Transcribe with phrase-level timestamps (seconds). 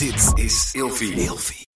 [0.00, 1.12] Dit is Ilfie.
[1.12, 1.66] Ilfie.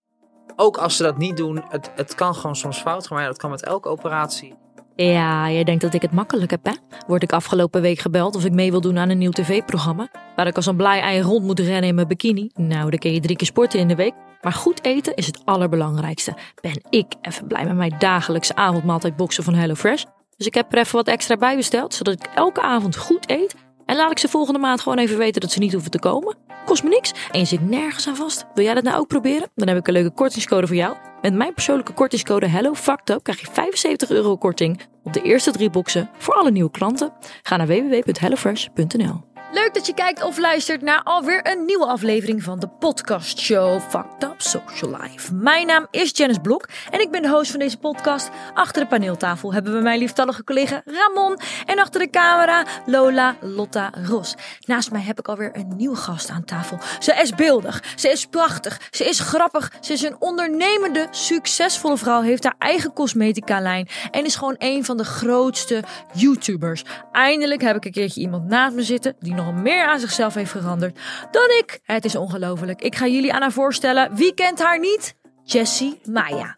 [0.57, 3.17] Ook als ze dat niet doen, het, het kan gewoon soms fout gaan.
[3.17, 4.55] Maar ja, dat kan met elke operatie.
[4.97, 6.73] Ja, jij denkt dat ik het makkelijk heb, hè?
[7.07, 10.09] Word ik afgelopen week gebeld of ik mee wil doen aan een nieuw tv-programma?
[10.37, 12.51] Waar ik als een blij ei rond moet rennen in mijn bikini?
[12.55, 14.15] Nou, dan kun je drie keer sporten in de week.
[14.43, 16.35] Maar goed eten is het allerbelangrijkste.
[16.61, 20.05] Ben ik even blij met mijn dagelijkse avondmaaltijd boksen van HelloFresh.
[20.37, 23.55] Dus ik heb er even wat extra bij besteld, zodat ik elke avond goed eet.
[23.87, 26.37] En laat ik ze volgende maand gewoon even weten dat ze niet hoeven te komen.
[26.65, 28.47] Kost me niks en je zit nergens aan vast.
[28.55, 29.49] Wil jij dat nou ook proberen?
[29.55, 30.97] Dan heb ik een leuke kortingscode voor jou.
[31.23, 36.11] Met mijn persoonlijke kortingscode HelloFacto krijg je 75 euro korting op de eerste drie boxen
[36.19, 37.13] voor alle nieuwe klanten.
[37.43, 39.34] Ga naar www.hellofresh.nl.
[39.55, 43.81] Leuk dat je kijkt of luistert naar alweer een nieuwe aflevering van de podcast show
[43.81, 45.35] Fucked Up Social Life.
[45.35, 48.31] Mijn naam is Janice Blok en ik ben de host van deze podcast.
[48.55, 53.91] Achter de paneeltafel hebben we mijn lieftallige collega Ramon en achter de camera Lola Lotta
[54.05, 54.35] Ros.
[54.61, 56.79] Naast mij heb ik alweer een nieuwe gast aan tafel.
[56.99, 62.21] Ze is beeldig, ze is prachtig, ze is grappig, ze is een ondernemende, succesvolle vrouw,
[62.21, 65.83] heeft haar eigen cosmetica lijn en is gewoon een van de grootste
[66.13, 66.85] YouTubers.
[67.13, 70.51] Eindelijk heb ik een keertje iemand naast me zitten die nog meer aan zichzelf heeft
[70.51, 70.99] veranderd
[71.31, 71.81] dan ik.
[71.83, 72.81] Het is ongelooflijk.
[72.81, 74.15] Ik ga jullie aan haar voorstellen.
[74.15, 75.15] Wie kent haar niet?
[75.43, 76.55] Jessie Maya.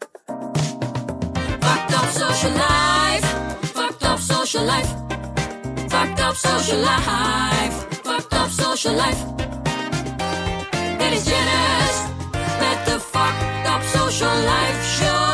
[1.59, 3.27] Fucked up social life.
[3.61, 4.95] Fucked up social life.
[5.87, 7.85] Fucked up social life.
[8.03, 9.25] Fucked up social life.
[10.97, 12.01] Dit is Janice
[12.59, 15.26] met de Fucked up social life show.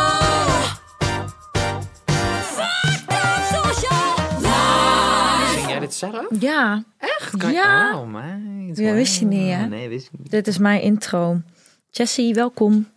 [6.12, 6.28] Zelf?
[6.40, 7.38] Ja, Echt?
[7.38, 7.98] Kan- Ja.
[8.00, 8.78] Oh, meid.
[8.78, 9.66] Ja, wist je niet, hè?
[9.66, 10.32] Nee, wist ik niet.
[10.32, 11.42] dit is mijn intro.
[11.90, 12.92] Jessie, welkom.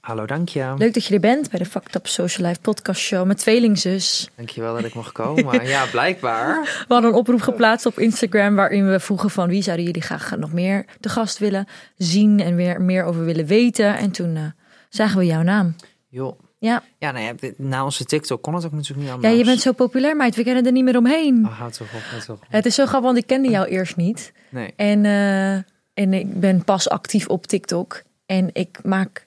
[0.00, 0.74] Hallo, dank je.
[0.78, 4.28] Leuk dat je er bent bij de Fucked Up Social Life podcast show met tweelingzus.
[4.36, 5.66] Dankjewel dat ik mag komen.
[5.66, 6.62] ja, blijkbaar.
[6.88, 10.36] We hadden een oproep geplaatst op Instagram waarin we vroegen van wie zouden jullie graag
[10.36, 11.66] nog meer te gast willen
[11.96, 13.96] zien en weer meer over willen weten.
[13.96, 14.42] En toen eh,
[14.88, 15.76] zagen we jouw naam.
[16.08, 16.38] Joh.
[16.64, 16.82] Ja.
[16.98, 19.32] Ja, nou ja, na onze TikTok kon het ook natuurlijk niet anders.
[19.32, 21.44] ja, je bent zo populair meid, we kennen er niet meer omheen.
[21.46, 22.44] Oh, houd toch op, houd toch op.
[22.48, 24.32] Het is zo grappig, want ik kende jou eerst niet.
[24.50, 24.72] Nee.
[24.76, 25.54] En, eh,
[25.94, 28.02] en ik ben pas actief op TikTok.
[28.26, 29.26] En ik maak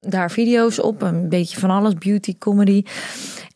[0.00, 2.84] daar video's op, een beetje van alles, beauty, comedy.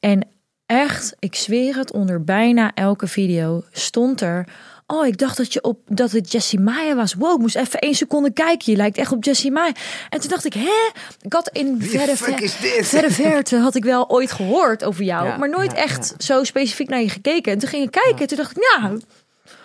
[0.01, 0.29] En
[0.67, 4.49] echt, ik zweer het, onder bijna elke video stond er...
[4.87, 7.15] Oh, ik dacht dat, je op, dat het Jessie Maya was.
[7.15, 8.73] Wow, ik moest even één seconde kijken.
[8.73, 9.73] Je lijkt echt op Jessie Maya.
[10.11, 10.91] En toen dacht ik, hè?
[11.21, 12.49] Ik had in verre, ver-
[12.85, 15.27] verre verte had ik wel ooit gehoord over jou.
[15.27, 16.25] Ja, maar nooit ja, echt ja.
[16.25, 17.53] zo specifiek naar je gekeken.
[17.53, 18.19] En toen ging ik kijken.
[18.21, 19.01] En toen dacht ik, nou,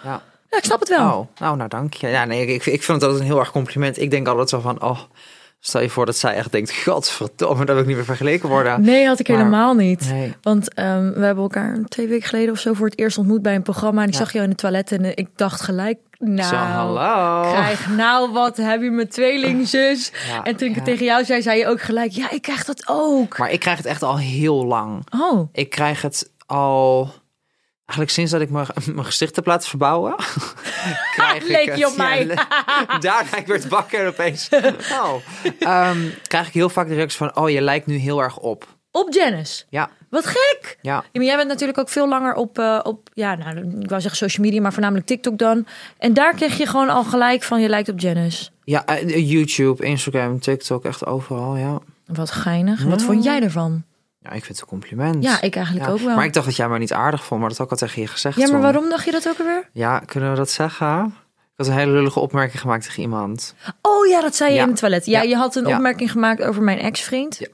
[0.04, 0.22] Ja.
[0.52, 1.08] ja, ik snap het wel.
[1.20, 2.08] Oh, nou, nou, dank je.
[2.08, 4.00] Ja, nee, ik, ik vind het altijd een heel erg compliment.
[4.02, 5.00] Ik denk altijd zo van, oh,
[5.64, 8.82] stel je voor dat zij echt denkt, godverdomme, dat wil ik niet meer vergeleken worden.
[8.82, 10.10] Nee, had ik Maar- helemaal niet.
[10.12, 10.34] Nee.
[10.42, 13.56] Want ehm, we hebben elkaar twee weken geleden of zo voor het eerst ontmoet bij
[13.56, 14.02] een programma.
[14.02, 14.20] En ik Ja.
[14.20, 17.52] zag jou in de toilet en eh, ik dacht gelijk, nou, Zo, hallo.
[17.52, 20.12] krijg nou wat, heb je mijn tweelingzus?
[20.30, 20.82] Ja, en toen ik ja.
[20.82, 23.38] het tegen jou zei, zei je ook gelijk, ja, ik krijg dat ook.
[23.38, 25.06] Maar ik krijg het echt al heel lang.
[25.20, 27.10] Oh, Ik krijg het al,
[27.92, 30.16] eigenlijk sinds dat ik mijn, mijn gezicht heb laten verbouwen.
[31.16, 32.26] krijg Leek ik je op mij.
[33.00, 34.50] Daarna ik werd wakker en opeens,
[34.92, 35.14] oh.
[35.60, 38.68] Ehm, krijg ik heel vaak de reactie van, oh, je lijkt nu heel erg op.
[38.92, 39.64] op Janice.
[39.70, 40.78] Ja, Wat gek.
[40.82, 40.94] ja.
[40.94, 44.02] Ja, maar jij bent natuurlijk ook veel langer op, eh, op ja, nou, ik wou
[44.02, 45.66] zeggen social media, maar voornamelijk TikTok dan.
[45.98, 48.50] En daar kreeg je gewoon al gelijk van, je lijkt op Janice.
[48.64, 51.80] Ja, eh, YouTube, Instagram, TikTok, echt overal, ja.
[52.06, 52.84] Wat geinig.
[52.84, 53.84] Wat vond jij ervan?
[54.24, 55.24] Ja, ik vind het een compliment.
[55.24, 56.16] Ja, ik eigenlijk Ja, ook wel.
[56.16, 58.02] Maar ik dacht dat jij mij niet aardig vond, maar dat had ik al tegen
[58.02, 58.38] je gezegd.
[58.38, 59.70] Ja, maar waarom dacht je dat ook alweer?
[59.74, 61.06] Ja, kunnen we dat zeggen?
[61.36, 63.56] Ik had een hele lullige opmerking gemaakt tegen iemand.
[63.82, 64.64] Oh ja, dat zei je Ja.
[64.64, 65.06] in het toilet.
[65.06, 65.30] Ja, Ja.
[65.30, 67.38] je had een opmerking gemaakt over mijn ex-vriend.
[67.40, 67.48] Ja.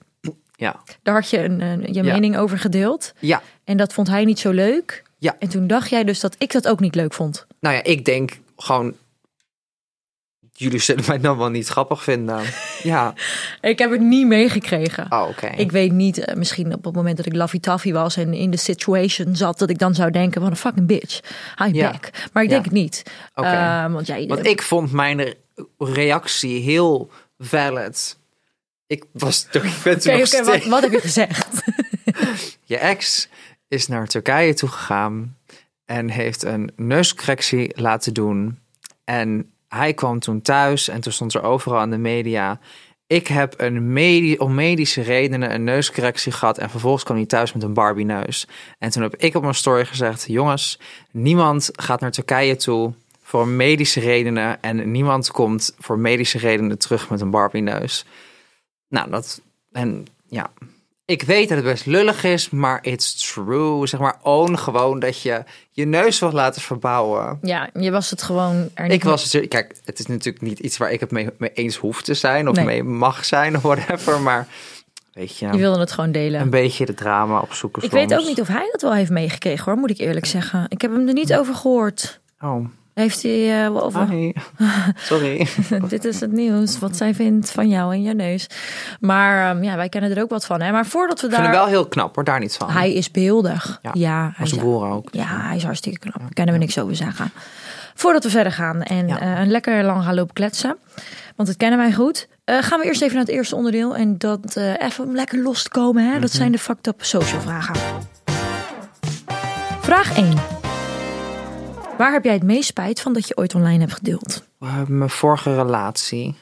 [0.56, 2.14] Ja, Daar had je een, een- je Ja.
[2.14, 3.14] mening over gedeeld.
[3.20, 3.42] ja.
[3.64, 5.04] En dat vond hij niet zo leuk.
[5.18, 5.36] Ja.
[5.40, 7.46] En toen dacht jij dus dat ik dat ook niet leuk vond.
[7.60, 8.94] Nou ja, ik denk gewoon...
[10.60, 12.42] Jullie zullen mij dan wel niet grappig vinden.
[12.84, 13.14] Ja.
[13.62, 15.06] Ik heb het niet meegekregen.
[15.10, 15.48] Oh, oké.
[15.48, 18.52] Ik weet niet, eh, misschien op het moment dat ik Laffy Taffy was en in
[18.52, 21.20] de situation zat, dat ik dan zou denken: van een fucking bitch.
[21.64, 21.92] Hi Ja.
[21.92, 22.10] back.
[22.34, 22.54] Maar ik Ja.
[22.56, 23.04] denk het niet.
[23.36, 23.48] Oké.
[23.48, 25.34] Eh, want jij, Want ik vond mijn re-
[25.78, 28.18] reactie heel valid.
[28.88, 29.64] Ik was toch...
[29.64, 31.48] Ik ben Oké, nog wat, wat heb je gezegd?
[32.64, 33.28] Je ex
[33.68, 35.38] is naar Turkije toegegaan
[35.86, 38.60] en heeft een neuscorrectie laten doen.
[39.04, 42.60] En hij kwam toen thuis en toen stond er overal in de media.
[43.08, 47.64] Ik heb een om medische redenen een neuscorrectie gehad en vervolgens kwam hij thuis met
[47.64, 48.48] een Barbie neus.
[48.80, 50.80] En toen heb ik op mijn story gezegd, jongens,
[51.12, 57.10] niemand gaat naar Turkije toe voor medische redenen en niemand komt voor medische redenen terug
[57.10, 58.06] met een Barbie neus.
[58.88, 59.42] Nou, dat
[59.72, 60.52] en ja.
[61.10, 63.88] Ik weet dat het best lullig is, maar it's true.
[63.88, 67.40] Zeg maar, own gewoon dat je je neus wil laten verbouwen.
[67.42, 70.60] Ja, je was het gewoon er niet Ik was het, kijk, het is natuurlijk niet
[70.60, 72.66] iets waar ik het mee, mee eens hoef te zijn of Nee.
[72.66, 74.48] mee mag zijn of whatever, maar
[75.14, 76.42] weet je, Je wilde het gewoon delen.
[76.42, 77.84] een beetje de drama opzoeken.
[77.84, 80.66] Ik weet ook niet of hij dat wel heeft meegekregen hoor, moet ik eerlijk zeggen.
[80.70, 82.20] Ik heb hem er niet over gehoord.
[82.42, 82.66] Oh,
[82.98, 84.10] Heeft hij wel over...
[84.10, 84.32] hi.
[84.96, 85.48] Sorry.
[85.90, 88.48] Dit is het nieuws, wat zij vindt van jou en je neus.
[89.00, 90.62] Maar ehm, ja, wij kennen er ook wat van.
[90.62, 90.72] Hè?
[90.72, 91.54] Maar voordat we Ik vind daar...
[91.56, 92.70] wel heel knap hoor, daar niet van.
[92.70, 93.80] Hij is beeldig.
[93.82, 95.08] Ja, Ja, hij Als is, ook.
[95.12, 96.20] ja, hij is hartstikke knap.
[96.20, 97.32] Daar kunnen we niks over zeggen.
[97.96, 99.20] Voordat we verder gaan en Ja.
[99.20, 100.78] eh, een lekker lang gaan lopen kletsen.
[101.36, 102.28] Want dat kennen wij goed.
[102.44, 103.96] eh, gaan we eerst even naar het eerste onderdeel.
[103.96, 106.04] En dat even om lekker los te komen.
[106.06, 106.12] Hè?
[106.12, 106.22] Mhm.
[106.22, 107.76] Dat zijn de fucked up social vragen.
[109.82, 110.57] Vraag 1.
[111.98, 114.44] Waar heb jij het meest spijt van dat je ooit online hebt gedeeld?
[114.60, 116.36] Uh, mijn vorige relatie.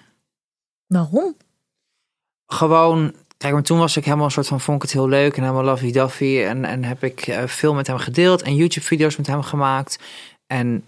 [0.88, 1.36] Waarom?
[2.48, 5.38] Gewoon, kijk, maar toen was ik helemaal een soort van, vond ik het heel leuk
[5.38, 6.48] en helemaal lovey-dovey.
[6.48, 10.00] En, en heb ik eh, veel met hem gedeeld en YouTube-video's met hem gemaakt.
[10.48, 10.84] En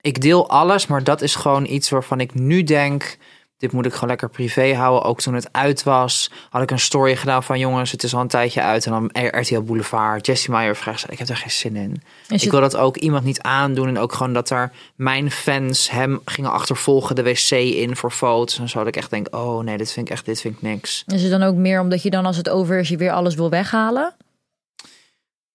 [0.00, 3.18] ik deel alles, maar dat is gewoon iets waarvan ik nu denk,
[3.62, 5.02] dit moet ik gewoon lekker privé houden.
[5.02, 8.20] Ook toen het uit was, had ik een story gedaan van jongens, het is al
[8.20, 8.86] een tijdje uit.
[8.86, 9.10] En dan
[9.40, 12.02] RTL Boulevard, Jessie Meyer vraagt, ik heb er geen zin in.
[12.28, 13.88] Is Ik wil dat ook iemand niet aandoen.
[13.88, 18.58] En ook gewoon dat er mijn fans hem gingen achtervolgen de wc in voor foto's.
[18.58, 20.62] En zo dat ik echt denk, oh nee, dit vind ik echt, dit vind ik
[20.62, 21.04] niks.
[21.06, 23.34] Is het dan ook meer omdat je dan als het over is, je weer alles
[23.34, 24.14] wil weghalen?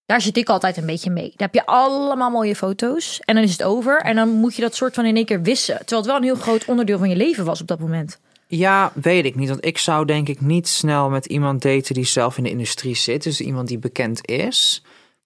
[0.07, 1.23] Daar zit ik altijd een beetje mee.
[1.23, 4.01] Dan heb je allemaal mooie foto's en dan is het over.
[4.01, 5.77] En dan moet je dat soort van in één keer wissen.
[5.77, 8.19] Terwijl het wel een heel groot onderdeel van je leven was op dat moment.
[8.47, 9.49] Ja, weet ik niet.
[9.49, 12.95] Want ik zou denk ik niet snel met iemand daten die zelf in de industrie
[12.95, 13.23] zit.
[13.23, 14.83] Dus iemand die bekend is.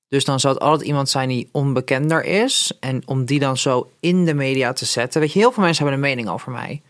[0.08, 2.72] Dus dan zou het altijd iemand zijn die onbekender is.
[2.80, 5.22] En om die dan zo in de media te zetten.
[5.22, 6.82] Weet je, heel veel mensen hebben een mening over mij.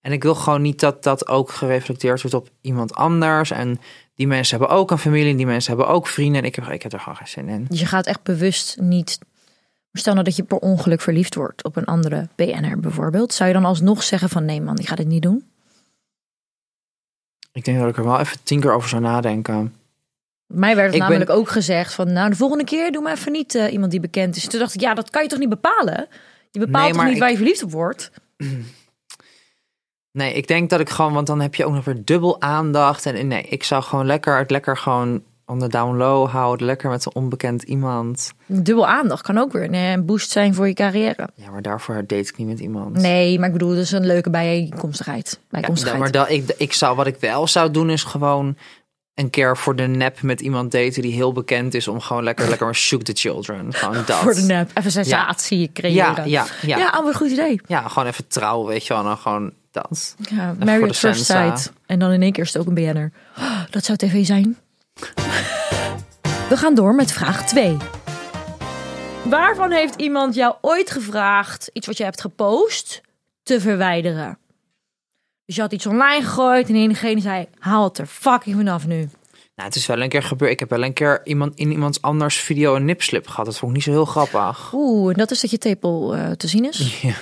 [0.00, 3.50] En ik wil gewoon niet dat dat ook gereflecteerd wordt op iemand anders.
[3.50, 3.80] En
[4.20, 5.30] die mensen hebben ook een familie.
[5.30, 6.40] En die mensen hebben ook vrienden.
[6.40, 7.66] En ik heb, ik heb er gewoon geen zin in.
[7.68, 9.18] Dus je gaat echt bewust niet...
[9.92, 13.32] Stel nou dat je per ongeluk verliefd wordt op een andere BNR bijvoorbeeld.
[13.32, 15.50] Zou je dan alsnog zeggen van nee man, ik ga dit niet doen?
[17.52, 19.74] Ik denk dat ik er wel even tien keer over zou nadenken.
[20.46, 23.32] Mij werd het ben- namelijk ook gezegd van nou de volgende keer doe maar even
[23.32, 24.46] niet eh, iemand die bekend is.
[24.48, 26.08] Toen dacht ik ja dat kan je toch niet bepalen?
[26.50, 28.10] Je bepaalt Nee, toch niet ik- waar je verliefd op wordt?
[30.12, 33.06] Nee, ik denk dat ik gewoon, want dan heb je ook nog weer dubbel aandacht.
[33.06, 36.66] En nee, ik zou gewoon lekker het lekker gewoon on the down low houden.
[36.66, 38.32] Lekker met een onbekend iemand.
[38.46, 41.28] Dubbel aandacht kan ook weer een eh, boost zijn voor je carrière.
[41.34, 42.96] Ja, maar daarvoor date ik niet met iemand.
[42.96, 45.38] Nee, maar ik bedoel, dat is een leuke bijeenkomstigheid.
[45.40, 46.00] Ja, Bijkomstigheid.
[46.00, 48.56] maar dat, ik, ik zou, wat ik wel zou doen, is gewoon
[49.14, 51.88] een keer voor de nep met iemand daten die heel bekend is.
[51.88, 53.72] Om gewoon lekker, lekker een shoot the children.
[53.72, 54.16] Gewoon dat.
[54.16, 54.70] voor de nep.
[54.74, 55.94] Even sensatie creëren.
[55.94, 56.78] Ja, ja, ja.
[56.78, 57.60] ja, een goed idee.
[57.66, 59.02] Ja, gewoon even trouwen, weet je wel.
[59.02, 60.16] En dan gewoon dat.
[60.30, 61.24] Ja, at First.
[61.24, 61.72] Sight.
[61.86, 63.12] En dan in één keer is het ook een BN'er.
[63.38, 64.58] Oh, dat zou tv zijn.
[66.48, 67.76] We gaan door met vraag 2.
[69.24, 73.00] Waarvan heeft iemand jou ooit gevraagd, iets wat je hebt gepost,
[73.42, 74.38] te verwijderen?
[75.44, 79.08] Dus je had iets online gegooid en diegene zei, haal het er fucking vanaf nu.
[79.60, 80.52] Nou, het is wel een keer gebeurd.
[80.52, 83.44] Ik heb wel een keer iemand in iemands anders video een nipslip gehad.
[83.44, 84.72] Dat vond ik niet zo heel grappig.
[84.72, 86.78] Oeh, en dat is dat je tepel eh, te zien is?
[87.02, 87.14] Ja,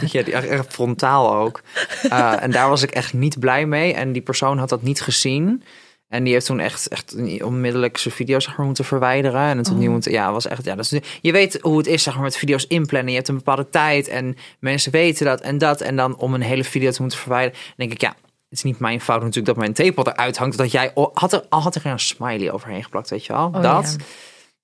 [0.00, 1.62] ja die echt, frontaal ook.
[2.02, 3.94] Eh, en daar was ik echt niet blij mee.
[3.94, 5.62] En die persoon had dat niet gezien.
[6.08, 9.40] En die heeft toen echt, echt onmiddellijk zijn video's zeg maar, moeten verwijderen.
[9.40, 10.12] En het opnieuw moeten.
[10.12, 10.64] Ja, was echt.
[10.64, 13.10] Ja, dat is, je weet hoe het is, zeg maar, met video's inplannen.
[13.10, 15.80] Je hebt een bepaalde tijd en mensen weten dat en dat.
[15.80, 17.60] En dan om een hele video te moeten verwijderen.
[17.76, 18.16] Denk ik, ja,
[18.54, 20.56] het is niet mijn fout natuurlijk dat mijn tepel eruit hangt.
[20.56, 23.46] Dat jij had er al had er een smiley overheen geplakt, weet je wel?
[23.46, 23.62] Oh, dat.
[23.62, 23.80] ja.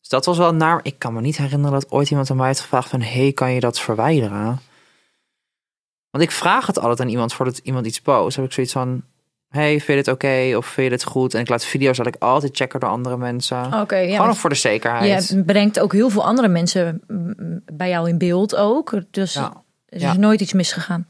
[0.01, 0.81] Dus dat was wel naar.
[0.83, 3.53] Ik kan me niet herinneren dat ooit iemand aan mij heeft gevraagd van, hey, kan
[3.53, 4.61] je dat verwijderen?
[6.11, 8.37] Want ik vraag het altijd aan iemand voordat iemand iets post.
[8.37, 9.03] Heb ik zoiets van,
[9.49, 11.35] hey, vind je dit oké of vind je dit goed?
[11.35, 13.81] En ik laat video's dat ik altijd checken door andere mensen.
[13.81, 14.13] Oké, ja.
[14.13, 15.29] Gewoon nog voor de zekerheid.
[15.29, 19.01] Je brengt ook heel veel andere mensen mm, bij jou in beeld ook.
[19.11, 19.63] Dus Ja.
[19.87, 20.17] er is Ja.
[20.17, 21.07] nooit iets misgegaan.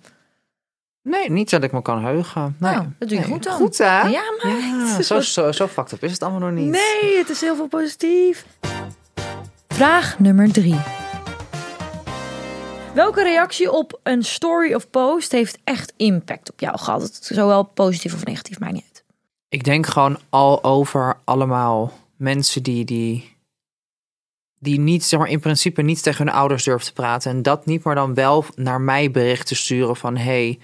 [1.02, 2.56] Nee, niet dat ik me kan heugen.
[2.58, 2.72] Nee.
[2.72, 3.32] Nou, dat doe je Nee.
[3.32, 3.52] goed dan.
[3.52, 4.00] Goed hè?
[4.00, 6.68] Ja, maar Ja, zo, zo, zo fucked up is het allemaal nog niet.
[6.70, 8.46] Nee, het is heel veel positief.
[9.68, 10.80] Vraag nummer drie.
[12.94, 17.18] Welke reactie op een story of post heeft echt impact op jou gehad?
[17.22, 19.04] Zowel positief of negatief, maakt niet uit.
[19.48, 23.36] Ik denk gewoon al over allemaal mensen die, die,
[24.58, 27.30] die niet, zeg maar, in principe niet tegen hun ouders durven te praten.
[27.30, 30.58] En dat niet, maar dan wel naar mij berichten sturen van, hey,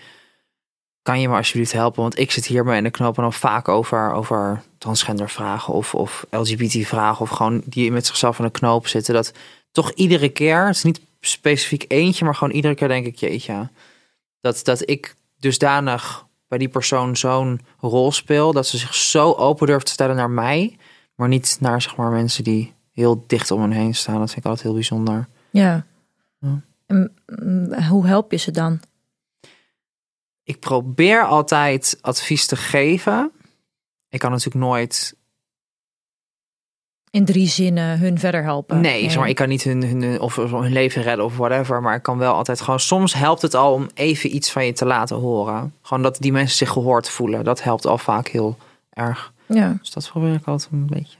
[1.06, 2.02] kan je me alsjeblieft helpen?
[2.02, 6.26] Want ik zit hiermee en de knopen dan vaak over, over transgender vragen of, of
[6.30, 7.20] LGBT vragen.
[7.20, 9.14] Of gewoon die met zichzelf aan de knoop zitten.
[9.14, 9.32] Dat
[9.72, 13.68] toch iedere keer, het is niet specifiek eentje, maar gewoon iedere keer denk ik, jeetje.
[14.40, 18.52] Dat, dat ik dusdanig bij die persoon zo'n rol speel.
[18.52, 20.76] Dat ze zich zo open durft te stellen naar mij.
[21.14, 24.18] Maar niet naar zeg maar, mensen die heel dicht om hen heen staan.
[24.18, 25.28] Dat vind ik altijd heel bijzonder.
[25.50, 25.86] Ja.
[26.40, 26.60] Ja.
[26.86, 28.80] En, mm, hoe help je ze dan?
[30.46, 33.32] Ik probeer altijd advies te geven.
[34.08, 35.16] Ik kan natuurlijk nooit
[37.10, 38.80] In drie zinnen hun verder helpen.
[38.80, 41.82] Nee, zeg maar, ik kan niet hun, hun, of hun leven redden of whatever.
[41.82, 42.80] Maar ik kan wel altijd gewoon...
[42.80, 45.74] Soms helpt het al om even iets van je te laten horen.
[45.82, 47.44] Gewoon dat die mensen zich gehoord voelen.
[47.44, 48.56] Dat helpt al vaak heel
[48.90, 49.32] erg.
[49.46, 49.76] Ja.
[49.80, 51.18] Dus dat probeer ik altijd een beetje.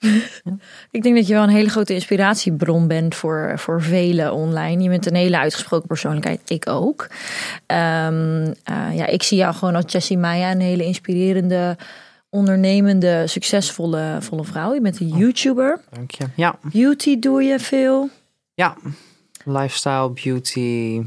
[0.90, 4.82] Ik denk dat je wel een hele grote inspiratiebron bent voor, voor velen online.
[4.82, 6.50] Je bent een hele uitgesproken persoonlijkheid.
[6.50, 7.06] Ik ook.
[7.66, 11.76] Ehm, eh, ja, ik zie jou gewoon als Jessie Maya, een hele inspirerende,
[12.28, 14.74] ondernemende, succesvolle volle vrouw.
[14.74, 15.80] Je bent een YouTuber.
[15.90, 16.24] Dank je.
[16.34, 18.08] Ja, Beauty doe je veel.
[18.54, 18.76] ja.
[19.44, 21.02] Lifestyle, beauty,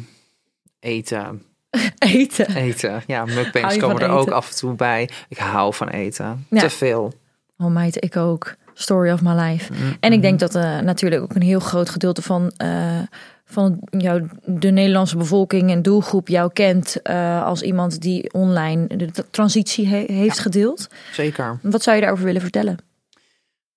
[0.80, 1.44] eten.
[2.00, 2.56] Eten.
[2.56, 3.04] Eten.
[3.08, 5.10] Ja, mukbangs komen er ook af en toe bij.
[5.30, 6.46] Ik hou van eten.
[6.50, 6.60] Ja.
[6.60, 7.14] Te veel.
[7.58, 8.56] Oh meid, ik ook.
[8.74, 9.74] Story of my life.
[10.00, 13.00] En ik denk dat eh, natuurlijk ook een heel groot gedeelte van, eh,
[13.46, 19.26] van jou, de Nederlandse bevolking en doelgroep jou kent eh, als iemand die online de
[19.32, 20.88] transitie he- heeft gedeeld.
[21.12, 21.60] Zeker.
[21.62, 22.78] Wat zou je daarover willen vertellen?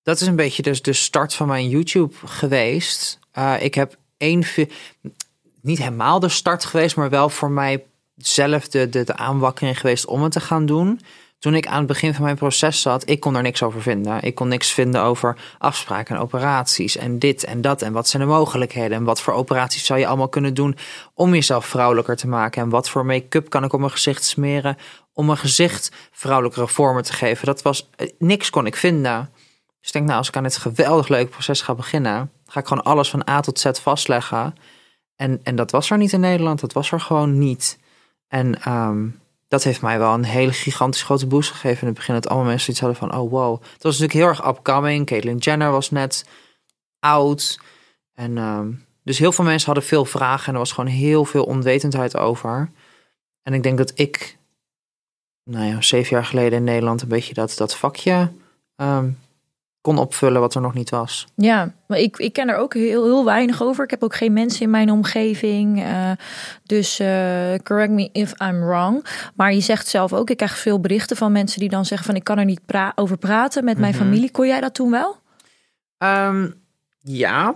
[0.02, 3.18] dat is een beetje dus de start van mijn YouTube geweest.
[3.60, 4.44] Ik heb één,
[5.60, 7.84] niet helemaal de start geweest, maar wel voor mij
[8.16, 11.00] zelf de, de, de aanwakkering geweest om het te gaan doen.
[11.38, 14.22] Toen ik aan het begin van mijn proces zat, ik kon er niks over vinden.
[14.22, 18.22] Ik kon niks vinden over afspraken en operaties en dit en dat en wat zijn
[18.22, 20.76] de mogelijkheden en wat voor operaties zou je allemaal kunnen doen
[21.14, 24.76] om jezelf vrouwelijker te maken en wat voor make-up kan ik op mijn gezicht smeren
[25.12, 27.46] om mijn gezicht vrouwelijkere vormen te geven.
[27.46, 29.30] Dat was eh, niks kon ik vinden.
[29.80, 32.66] Dus ik denk, nou, als ik aan dit geweldig leuke proces ga beginnen, ga ik
[32.66, 34.54] gewoon alles van A tot Z vastleggen.
[35.16, 37.78] En, en dat was er niet in Nederland, dat was er gewoon niet.
[38.28, 39.06] En ehm,
[39.48, 42.14] dat heeft mij wel een hele gigantisch grote boost gegeven in het begin.
[42.14, 43.62] Dat allemaal mensen iets hadden van, oh wow.
[43.62, 45.06] Het was natuurlijk heel erg upcoming.
[45.06, 46.26] Caitlyn Jenner was net
[46.98, 47.60] oud.
[48.12, 48.72] En ehm,
[49.02, 52.70] dus heel veel mensen hadden veel vragen en er was gewoon heel veel onwetendheid over.
[53.42, 54.38] En ik denk dat ik,
[55.44, 58.32] nou ja, zeven jaar geleden in Nederland een beetje dat, dat vakje
[58.76, 59.10] ehm,
[59.86, 61.26] kon opvullen wat er nog niet was.
[61.34, 63.84] Ja, maar ik, ik ken er ook heel, heel weinig over.
[63.84, 65.82] Ik heb ook geen mensen in mijn omgeving.
[65.82, 66.10] eh,
[66.64, 69.06] dus eh, correct me if I'm wrong.
[69.34, 72.16] Maar je zegt zelf ook, ik krijg veel berichten van mensen die dan zeggen van
[72.16, 74.02] ik kan er niet pra- over praten met mijn Mhm.
[74.02, 74.30] familie.
[74.30, 75.16] Kon jij dat toen wel?
[75.98, 76.50] Ehm,
[76.98, 77.54] ja.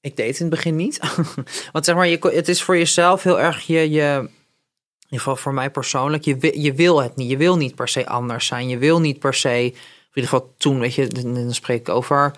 [0.00, 1.00] Ik deed het in het begin niet.
[1.72, 5.36] Want zeg maar, je, het is voor jezelf heel erg je, je in ieder geval
[5.36, 7.30] voor mij persoonlijk, je, je wil het niet.
[7.30, 8.68] Je wil niet per se anders zijn.
[8.68, 9.74] Je wil niet per se,
[10.14, 12.34] in ieder geval toen, weet je, dan spreek ik over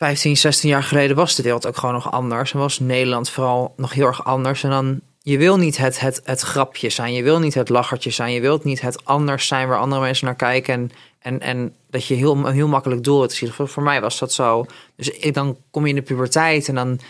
[0.00, 2.52] 15, 16 jaar geleden was de wereld ook gewoon nog anders.
[2.52, 4.62] En was Nederland vooral nog heel erg anders.
[4.62, 7.12] En dan, je wil niet het, het, het grapje zijn.
[7.12, 8.32] Je wil niet het lachertje zijn.
[8.32, 10.74] Je wilt niet het anders zijn waar andere mensen naar kijken.
[10.74, 13.52] En, en, en dat je heel, heel makkelijk doel zien.
[13.52, 14.66] Voor, voor mij was dat zo.
[14.96, 17.00] Dus ik, dan kom je in de puberteit en dan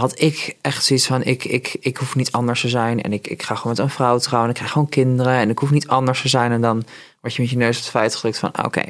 [0.00, 3.02] had ik echt zoiets van, ik, ik, ik hoef niet anders te zijn.
[3.02, 4.44] En ik, ik ga gewoon met een vrouw trouwen.
[4.44, 5.32] En ik krijg gewoon kinderen.
[5.32, 6.52] En ik hoef niet anders te zijn.
[6.52, 6.84] En dan
[7.20, 8.82] word je met je neus op het feit gedrukt van, oké.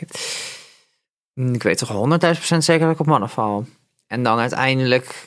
[1.35, 3.67] mm, ik weet toch 100.000 procent zeker dat ik op mannen val.
[4.07, 5.27] En dan uiteindelijk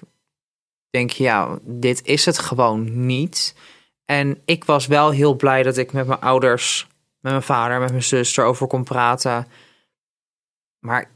[0.89, 3.55] denk je, ja, dit is het gewoon niet.
[4.05, 6.87] En ik was wel heel blij dat ik met mijn ouders,
[7.19, 9.47] met mijn vader, met mijn zus erover kon praten.
[10.79, 11.09] Maar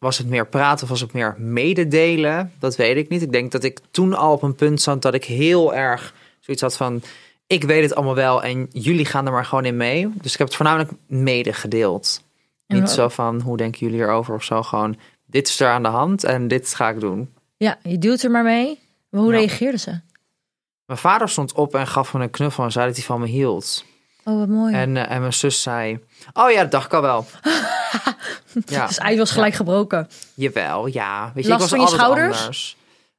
[0.00, 2.52] was het meer praten of was het meer mededelen?
[2.58, 3.22] Dat weet ik niet.
[3.22, 6.62] Ik denk dat ik toen al op een punt zat dat ik heel erg zoiets
[6.62, 7.02] had van...
[7.46, 10.12] ik weet het allemaal wel en jullie gaan er maar gewoon in mee.
[10.14, 12.22] Dus ik heb het voornamelijk medegedeeld.
[12.66, 14.62] Niet zo van, hoe denken jullie erover of zo.
[14.62, 17.30] Gewoon, dit is er aan de hand en dit ga ik doen.
[17.56, 18.78] Ja, je duwt er maar mee.
[19.10, 19.38] Maar hoe Ja.
[19.38, 20.00] reageerden ze?
[20.86, 23.26] Mijn vader stond op en gaf me een knuffel en zei dat hij van me
[23.26, 23.84] hield.
[24.24, 24.74] Oh, wat mooi.
[24.74, 25.98] En, eh, en mijn zus zei,
[26.32, 27.26] oh ja, dat dacht ik al wel.
[28.66, 30.08] ja, dus ijs was gelijk gebroken.
[30.34, 31.32] jawel, ja.
[31.34, 32.76] Weet je, Last ik was van je schouders?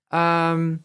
[0.08, 0.76] Ehm,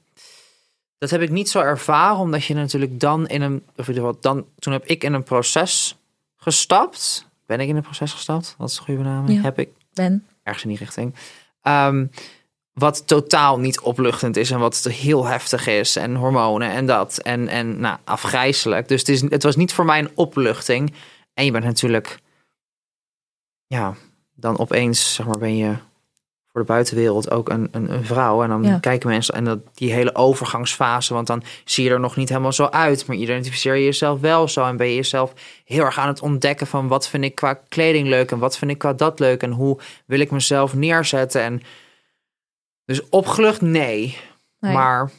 [0.98, 3.94] dat heb ik niet zo ervaren, omdat je natuurlijk dan in een, of in ieder
[3.94, 5.96] geval dan, toen heb ik in een proces
[6.36, 7.26] gestapt.
[7.46, 8.54] Ben ik in een proces gestapt?
[8.58, 9.36] Wat is de goede benaming?
[9.36, 9.42] Ja.
[9.42, 10.26] Heb ik Ben.
[10.42, 11.14] ergens in die richting.
[11.62, 12.06] Ehm,
[12.72, 15.96] wat totaal niet opluchtend is en wat heel heftig is.
[15.96, 17.18] En hormonen en dat.
[17.18, 18.88] En, en nou, afgrijzelijk.
[18.88, 20.92] Dus het, is, het was niet voor mij een opluchting.
[21.34, 22.18] En je bent natuurlijk...
[23.66, 23.94] Ja,
[24.36, 25.74] dan opeens zeg maar, ben je
[26.46, 28.42] voor de buitenwereld ook een, een, een vrouw.
[28.42, 28.78] En dan Ja.
[28.78, 29.34] kijken mensen...
[29.34, 31.14] En dat, die hele overgangsfase...
[31.14, 33.06] Want dan zie je er nog niet helemaal zo uit.
[33.06, 34.64] Maar identificeer je jezelf wel zo.
[34.64, 35.32] En ben je jezelf
[35.64, 36.88] heel erg aan het ontdekken van...
[36.88, 39.42] Wat vind ik qua kleding leuk en wat vind ik qua dat leuk.
[39.42, 41.42] En hoe wil ik mezelf neerzetten.
[41.42, 41.62] En
[42.84, 44.18] dus opgelucht, nee.
[44.60, 44.72] Nee.
[44.72, 45.10] Maar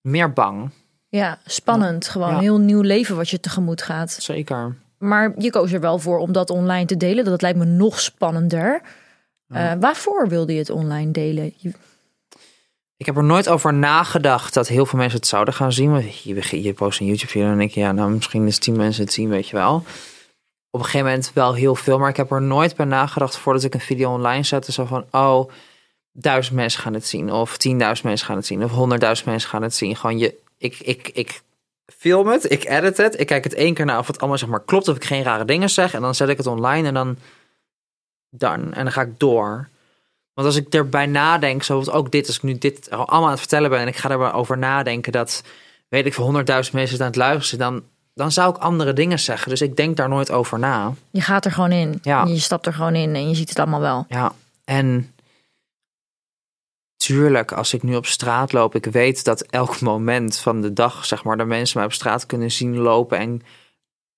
[0.00, 0.70] meer bang.
[1.08, 2.08] Ja, spannend.
[2.08, 2.34] Gewoon Ja.
[2.34, 4.10] een heel nieuw leven wat je tegemoet gaat.
[4.12, 4.76] Zeker.
[5.02, 7.24] Maar je koos er wel voor om dat online te delen.
[7.24, 8.82] Dat lijkt me nog spannender.
[9.48, 11.52] Eh, waarvoor wilde je het online delen?
[11.56, 11.72] Je-
[12.96, 15.90] Ik heb er nooit over nagedacht dat heel veel mensen het zouden gaan zien.
[15.90, 19.04] Want je, je post een YouTube-video en denk je, ja, nou misschien is tien mensen
[19.04, 19.74] het zien, weet je wel.
[20.70, 23.64] Op een gegeven moment wel heel veel, maar ik heb er nooit bij nagedacht voordat
[23.64, 24.72] ik een video online zette.
[24.72, 25.50] Zo van, oh,
[26.12, 29.62] duizend mensen gaan het zien, of tienduizend mensen gaan het zien, of honderdduizend mensen gaan
[29.62, 29.96] het zien.
[29.96, 31.42] Gewoon je, ik, ik, ik
[31.98, 34.48] film het, ik edit het, ik kijk het één keer naar of het allemaal zeg
[34.48, 35.94] maar klopt, of ik geen rare dingen zeg.
[35.94, 37.16] En dan zet ik het online en dan,
[38.30, 39.68] dan, en dan ga ik door.
[40.34, 43.38] Want als ik erbij nadenk, zoals ook dit, als ik nu dit allemaal aan het
[43.38, 45.42] vertellen ben en ik ga erover nadenken dat,
[45.88, 47.82] weet ik veel, honderdduizend mensen het aan het luisteren, dan,
[48.14, 49.50] dan zou ik andere dingen zeggen.
[49.50, 50.92] Dus ik denk daar nooit over na.
[51.10, 51.98] Je gaat er gewoon in.
[52.02, 52.24] Ja.
[52.24, 54.06] Je stapt er gewoon in en je ziet het allemaal wel.
[54.08, 54.32] Ja,
[54.64, 55.11] en
[57.06, 61.04] tuurlijk, als ik nu op straat loop, ik weet dat elk moment van de dag,
[61.04, 63.42] zeg maar, de mensen mij op straat kunnen zien lopen en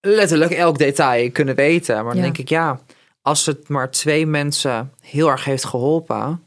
[0.01, 1.95] letterlijk elk detail kunnen weten.
[1.95, 2.23] Maar dan Ja.
[2.23, 2.81] denk ik, ja,
[3.23, 6.43] als het maar twee mensen heel erg heeft geholpen,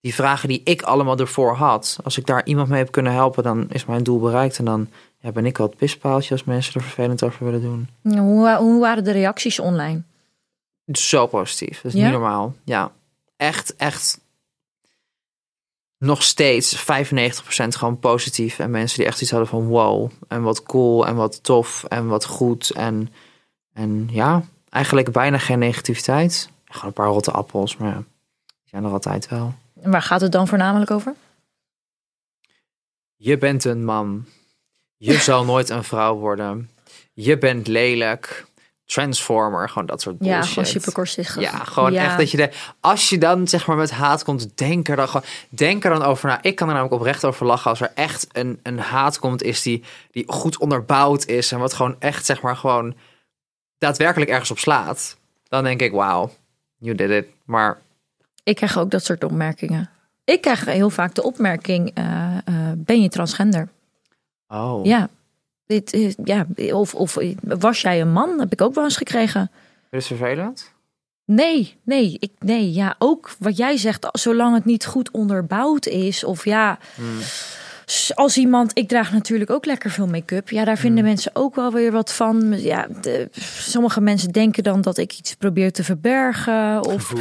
[0.00, 3.42] die vragen die ik allemaal ervoor had, als ik daar iemand mee heb kunnen helpen,
[3.42, 4.58] dan is mijn doel bereikt.
[4.58, 4.88] En dan
[5.20, 7.88] ja, ben ik wel het pispaaltje als mensen er vervelend over willen doen.
[8.18, 10.02] Hoe, hoe waren de reacties online?
[10.92, 11.80] Zo positief.
[11.80, 12.04] Dat is Ja?
[12.04, 12.54] niet normaal.
[12.64, 12.90] Ja,
[13.36, 14.20] echt, echt.
[16.02, 16.82] Nog steeds 95%
[17.68, 18.58] gewoon positief.
[18.58, 20.10] En mensen die echt iets hadden van wow.
[20.28, 22.70] En wat cool en wat tof en wat goed.
[22.70, 23.12] En,
[23.72, 26.50] en ja, eigenlijk bijna geen negativiteit.
[26.64, 27.96] Gewoon een paar rotte appels, maar ja,
[28.46, 29.54] die zijn er altijd wel.
[29.80, 31.14] En waar gaat het dan voornamelijk over?
[33.16, 34.26] Je bent een man.
[34.96, 36.70] Je zal nooit een vrouw worden.
[37.12, 38.46] Je bent lelijk.
[38.92, 40.44] Transformer, gewoon dat soort bullshit.
[40.44, 41.42] Ja, gewoon super kortzichtig.
[41.42, 42.04] Ja, gewoon Ja.
[42.04, 45.06] echt dat je de, als je dan zeg maar met haat komt, denk er dan
[45.08, 46.42] gewoon, denk er dan over na.
[46.42, 49.62] Ik kan er namelijk oprecht over lachen als er echt een, een haat komt is
[49.62, 52.94] die, die goed onderbouwd is en wat gewoon echt zeg maar gewoon
[53.78, 55.16] daadwerkelijk ergens op slaat.
[55.48, 56.30] Dan denk ik, wauw,
[56.78, 57.26] you did it.
[57.44, 57.78] Maar
[58.44, 59.90] Ik krijg ook dat soort opmerkingen.
[60.24, 63.68] Ik krijg heel vaak de opmerking: eh, eh, ben je transgender?
[64.48, 65.08] oh, Ja.
[65.72, 68.38] Dit is, ja, of, of was jij een man?
[68.40, 69.50] Heb ik ook wel eens gekregen.
[69.90, 70.72] Is het vervelend?
[71.24, 76.24] Nee, nee, ik, nee, ja, ook wat jij zegt, zolang het niet goed onderbouwd is,
[76.24, 76.78] of ja,
[77.20, 77.56] s-
[78.14, 81.72] als iemand, ik draag natuurlijk ook lekker veel make-up, ja, daar vinden mensen ook wel
[81.72, 82.60] weer wat van.
[82.60, 83.28] Ja, de,
[83.58, 87.12] sommige mensen denken dan dat ik iets probeer te verbergen, of.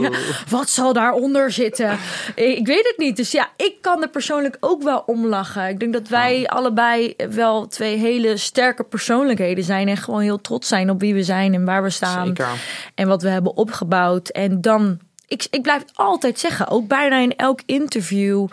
[0.00, 0.10] Ja,
[0.48, 1.98] wat zal daaronder zitten?
[2.34, 3.16] Ik weet het niet.
[3.16, 5.68] Dus ja, ik kan er persoonlijk ook wel om lachen.
[5.68, 9.88] Ik denk dat wij allebei wel twee hele sterke persoonlijkheden zijn.
[9.88, 12.26] En gewoon heel trots zijn op wie we zijn en waar we staan.
[12.26, 12.48] Zeker.
[12.94, 14.28] En wat we hebben opgebouwd.
[14.28, 14.98] En dan,
[15.30, 18.46] ik, ik blijf het altijd zeggen, ook bijna in elk interview.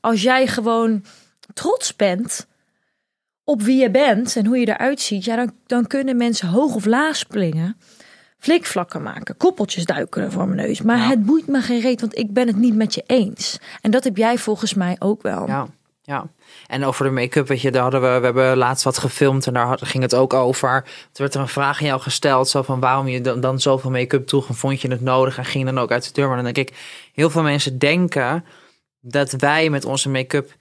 [0.00, 1.04] Als jij gewoon
[1.54, 2.46] trots bent
[3.44, 5.24] op wie je bent en hoe je eruit ziet.
[5.24, 7.76] Ja, dan, dan kunnen mensen hoog of laag springen
[8.38, 10.82] flikvlakken maken, koppeltjes duiken voor mijn neus.
[10.82, 11.08] Maar Ja.
[11.08, 13.58] het boeit me geen reet, want ik ben het niet met je eens.
[13.80, 15.46] En dat heb jij volgens mij ook wel.
[15.46, 15.66] Ja,
[16.08, 16.28] ja.
[16.66, 19.52] En over de make-up, weet je, daar hadden we, we hebben laatst wat gefilmd en
[19.52, 20.82] daar ging het ook over.
[20.82, 23.90] Toen werd er een vraag aan jou gesteld, zo van waarom je dan, dan zoveel
[23.90, 26.26] make-up droeg en vond je het nodig en ging dan ook uit de deur.
[26.26, 26.76] Maar dan denk ik,
[27.12, 28.44] heel veel mensen denken
[29.00, 30.56] dat wij met onze make-up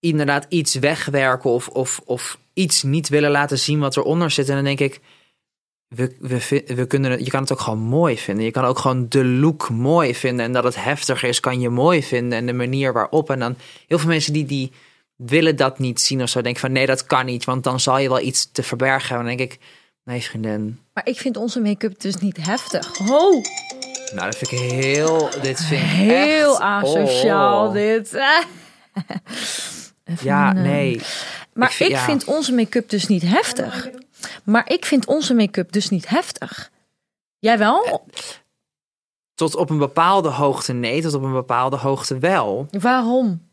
[0.00, 4.48] inderdaad iets wegwerken of, of, of iets niet willen laten zien wat eronder zit.
[4.48, 5.00] En dan denk ik,
[5.88, 8.44] we, we, we kunnen je kan het ook gewoon mooi vinden.
[8.44, 10.44] Je kan ook gewoon de look mooi vinden.
[10.44, 12.38] En dat het heftig is, kan je mooi vinden.
[12.38, 13.30] En de manier waarop.
[13.30, 14.72] En dan heel veel mensen die, die
[15.16, 16.42] willen dat niet zien of zo.
[16.42, 17.44] Denken van nee, dat kan niet.
[17.44, 19.26] Want dan zal je wel iets te verbergen hebben.
[19.32, 19.60] En dan denk ik,
[20.04, 20.78] nee vriendin.
[20.94, 23.00] Maar ik vind onze make-up dus niet heftig.
[23.00, 23.44] Oh,
[24.14, 25.28] Nou, dat vind ik heel...
[25.42, 27.72] Dit vind ik heel echt- asociaal oh.
[27.72, 28.12] dit.
[30.04, 31.00] Even Ja, eh, nee.
[31.52, 32.04] Maar ik, vind- ja.
[32.04, 33.88] vind onze make-up dus niet heftig.
[34.44, 36.70] Maar ik vind onze make-up dus niet heftig.
[37.38, 38.06] Jij wel?
[39.34, 42.66] Tot op een bepaalde hoogte nee, tot op een bepaalde hoogte wel.
[42.70, 43.48] Waarom?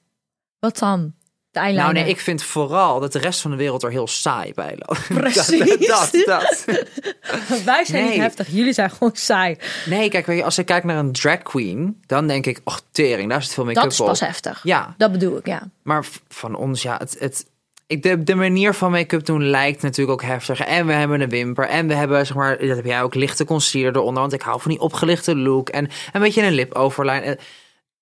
[0.60, 1.13] Wat dan?
[1.51, 1.84] De eyeliner.
[1.84, 4.78] Nou nee, ik vind vooral dat de rest van de wereld er heel saai bij
[4.80, 5.08] loopt.
[5.21, 5.88] Precies.
[5.88, 6.65] Dat, dat, dat.
[7.65, 8.47] Wij zijn niet heftig.
[8.47, 9.58] Jullie zijn gewoon saai.
[9.86, 12.82] Nee, kijk, weet je, als ik kijk naar een drag queen, dan denk ik, och
[12.91, 14.08] tering, daar zit veel make-up Dat is op.
[14.08, 14.60] pas heftig.
[14.63, 15.69] Ja, Dat bedoel ik, ja.
[15.82, 17.45] maar van ons, ja, het, het,
[17.88, 20.60] ik, de, de manier van make-up doen lijkt natuurlijk ook heftig.
[20.60, 21.67] En we hebben een wimper.
[21.67, 24.21] En we hebben, zeg maar, dat heb jij ook, lichte concealer eronder.
[24.21, 25.69] Want ik hou van die opgelichte look.
[25.69, 27.21] En een beetje een lip overlijn.
[27.24, 27.36] Eh,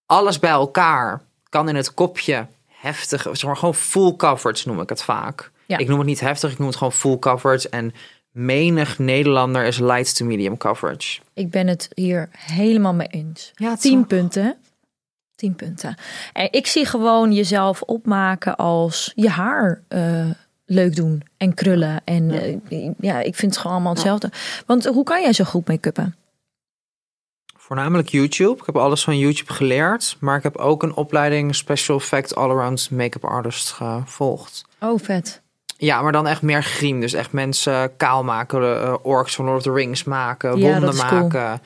[0.05, 4.89] Alles bij elkaar kan in het kopje heftig, zeg maar, gewoon full coverage noem ik
[4.89, 5.51] het vaak.
[5.65, 5.77] Ja.
[5.77, 7.69] Ik noem het niet heftig, ik noem het gewoon full coverage.
[7.69, 7.93] En
[8.31, 11.19] menig Nederlander is light to medium coverage.
[11.33, 13.51] Ik ben het hier helemaal mee eens.
[13.55, 14.57] Ja, Tien punten.
[15.35, 15.95] Tien punten.
[16.33, 20.29] En ik zie gewoon jezelf opmaken als je haar eh,
[20.65, 22.01] leuk doen en krullen.
[22.03, 22.31] En
[22.69, 24.31] eh, ja, ik vind het gewoon allemaal hetzelfde.
[24.65, 26.15] Want hoe kan jij zo goed make-uppen?
[27.57, 28.59] Voornamelijk YouTube.
[28.59, 30.17] Ik heb alles van YouTube geleerd.
[30.19, 34.65] Maar ik heb ook een opleiding Special Effect All-Around Make-up Artist gevolgd.
[34.79, 35.41] Oh, vet.
[35.77, 36.99] Ja, maar dan echt meer griem.
[36.99, 41.07] Dus echt mensen kaal maken, uh, orks van Lord of the Rings maken, Ja, wonden
[41.07, 41.59] cool.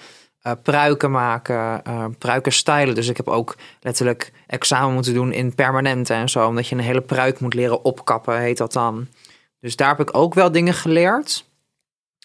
[0.48, 2.96] Eh, pruiken maken, eh, pruiken stylen.
[2.96, 6.48] Dus ik heb ook letterlijk examen moeten doen in permanente en zo.
[6.48, 9.08] Omdat je een hele pruik moet leren opkappen, heet dat dan.
[9.60, 11.46] Dus daar heb ik ook wel dingen geleerd.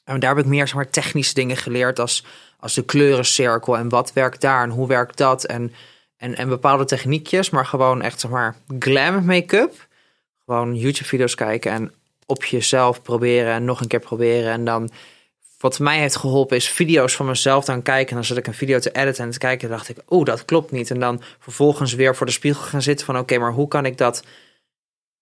[0.04, 2.24] En daar heb ik meer zeg maar, technische dingen geleerd als,
[2.58, 5.44] als de kleurencirkel en wat werkt daar en hoe werkt dat.
[5.44, 5.72] En,
[6.16, 9.86] en, en bepaalde techniekjes, maar gewoon echt zeg maar glam make-up.
[10.44, 11.92] Gewoon YouTube-video's kijken en
[12.26, 14.52] op jezelf proberen en nog een keer proberen.
[14.52, 14.90] En dan,
[15.62, 18.08] wat mij heeft geholpen, is video's van mezelf dan kijken.
[18.08, 20.44] En dan zat ik een video te editen en te kijken, dacht ik, oeh, dat
[20.44, 20.90] klopt niet.
[20.90, 23.98] En dan vervolgens weer voor de spiegel gaan zitten van, oké, maar hoe kan ik
[23.98, 24.24] dat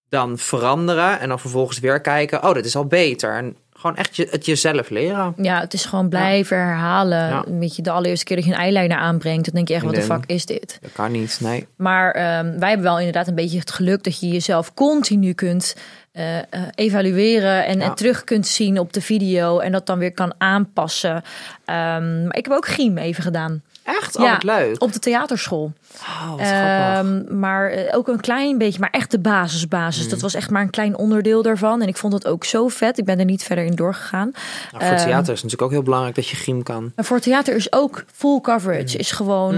[0.09, 1.21] dan veranderen?
[1.21, 3.35] En dan vervolgens weer kijken, oh, dit is al beter.
[3.35, 5.35] En gewoon echt je, het jezelf leren.
[5.37, 7.19] Ja, het is gewoon blijven herhalen.
[7.29, 7.45] Ja.
[7.47, 9.45] Een beetje de allereerste keer dat je een eyeliner aanbrengt.
[9.45, 10.79] Dan denk je echt, wat de fuck is dit?
[10.81, 11.67] Dat kan niet, nee.
[11.77, 15.77] Maar ehm, wij hebben wel inderdaad een beetje het geluk dat je jezelf continu kunt
[16.13, 17.85] eh, eh, evalueren en, Ja.
[17.85, 21.23] en terug kunt zien op de video en dat dan weer kan aanpassen.
[21.65, 23.63] Ehm, maar ik heb ook griem even gedaan.
[23.97, 24.17] Echt?
[24.17, 24.83] Oh, wat leuk.
[24.83, 25.73] op de theaterschool.
[26.01, 26.49] Oh, wat grappig.
[26.49, 30.03] Ehm, maar eh, ook een klein beetje, maar echt de basisbasis.
[30.03, 30.11] Mhm.
[30.11, 31.83] Dat was echt maar een klein onderdeel daarvan.
[31.83, 32.99] En ik vond het ook zo vet.
[32.99, 34.31] Ik ben er niet verder in doorgegaan.
[34.73, 36.93] Nou, voor ehm, theater is natuurlijk ook heel belangrijk dat je griem kan.
[36.97, 38.85] Maar voor theater is ook full coverage.
[38.87, 38.99] Mhm.
[38.99, 39.55] Is gewoon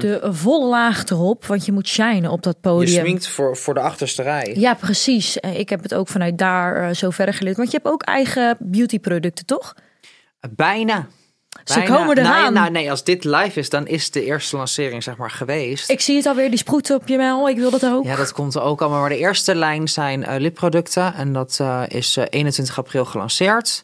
[0.00, 1.46] de volle laag erop.
[1.46, 3.00] Want je moet shinen op dat Je podium.
[3.00, 4.52] sminkt voor, voor de achterste rij.
[4.58, 5.40] Ja, precies.
[5.40, 7.56] En Ik heb het ook vanuit daar eh, zo verder geleerd.
[7.56, 9.74] Want je hebt ook eigen beautyproducten, toch?
[10.50, 11.06] Bijna.
[11.64, 11.96] Ze Bijna.
[11.96, 12.52] komen Nee, eraan.
[12.52, 15.90] nou, nee, als dit live is, dan is de eerste lancering zeg maar geweest.
[15.90, 17.48] Ik zie het alweer, die sproeten op je mel.
[17.48, 18.04] Ik wil dat ook.
[18.04, 19.00] Ja, dat komt er ook allemaal.
[19.00, 21.14] Maar de eerste lijn zijn eh, lipproducten.
[21.14, 23.82] En dat eh, is eh, 21 april gelanceerd.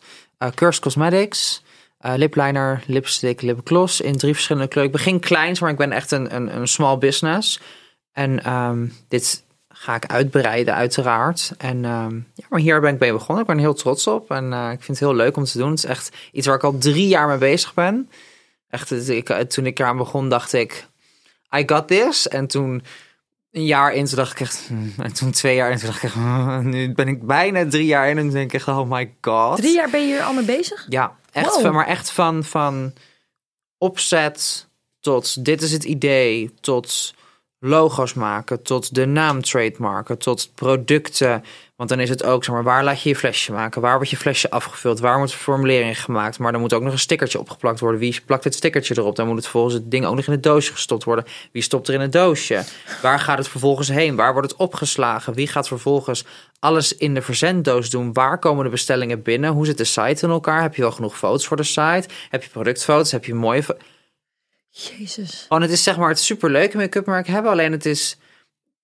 [0.55, 1.63] Curse Cosmetics.
[2.01, 4.93] lipliner, lipstick, lipgloss in drie verschillende kleuren.
[4.95, 7.61] Ik begin kleins, maar ik ben echt een, een, een small business.
[8.13, 9.43] En ehm, dit
[9.81, 11.53] ga ik uitbreiden, uiteraard.
[11.59, 13.41] En ehm, ja, maar hier ben ik mee begonnen.
[13.41, 14.31] Ik ben er heel trots op.
[14.31, 15.71] En eh, ik vind het heel leuk om te doen.
[15.71, 18.11] Het is echt iets waar ik al drie jaar mee bezig ben.
[18.71, 20.87] Echt, ik, eh, toen ik eraan begon, dacht ik...
[21.57, 22.29] I got this.
[22.29, 22.83] En toen
[23.53, 24.65] een jaar in, toen dacht ik echt...
[24.69, 26.17] hmm, En toen twee jaar in, toen dacht ik echt...
[26.63, 28.69] Nu ben ik bijna drie jaar in en toen denk ik echt...
[28.69, 29.57] Oh my god.
[29.57, 30.87] Drie jaar ben je hier al mee bezig?
[30.89, 31.61] Ja, echt, Wow.
[31.61, 32.93] van, maar echt van, van
[33.79, 34.67] opzet
[35.01, 37.15] tot dit is het idee, tot
[37.61, 41.45] logo's maken, tot de naam trademarken, tot producten.
[41.77, 43.81] Want dan is het ook, zeg maar, waar laat je je flesje maken?
[43.81, 45.01] Waar wordt je flesje afgevuld?
[45.01, 46.39] Waar wordt de formulering gemaakt?
[46.39, 48.01] Maar dan moet ook nog een stickertje opgeplakt worden.
[48.01, 49.17] Wie plakt het stickertje erop?
[49.17, 51.25] Dan moet het volgens het ding ook nog in het doosje gestopt worden.
[51.53, 52.65] Wie stopt er in het doosje?
[53.03, 54.17] Waar gaat het vervolgens heen?
[54.17, 55.35] Waar wordt het opgeslagen?
[55.35, 56.25] Wie gaat vervolgens
[56.59, 58.13] alles in de verzenddoos doen?
[58.13, 59.51] Waar komen de bestellingen binnen?
[59.51, 60.63] Hoe zit de site in elkaar?
[60.63, 62.09] Heb je wel genoeg foto's voor de site?
[62.29, 63.13] Heb je productfoto's?
[63.13, 63.63] Heb je mooie...
[64.79, 65.45] Jezus.
[65.49, 67.51] Gewoon, het is zeg maar het superleuke make-up merk hebben.
[67.51, 68.17] Alleen het is...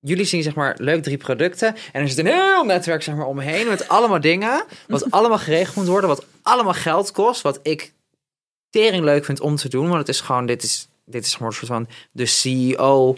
[0.00, 1.74] Jullie zien zeg maar leuk drie producten.
[1.92, 4.64] En er zit een heel netwerk zeg maar omheen met allemaal dingen.
[4.88, 6.08] Wat allemaal geregeld moet worden.
[6.08, 7.42] Wat allemaal geld kost.
[7.42, 7.92] Wat ik
[8.70, 9.86] tering leuk vind om te doen.
[9.86, 13.16] Want het is gewoon, dit is, dit is gewoon een soort van de CEO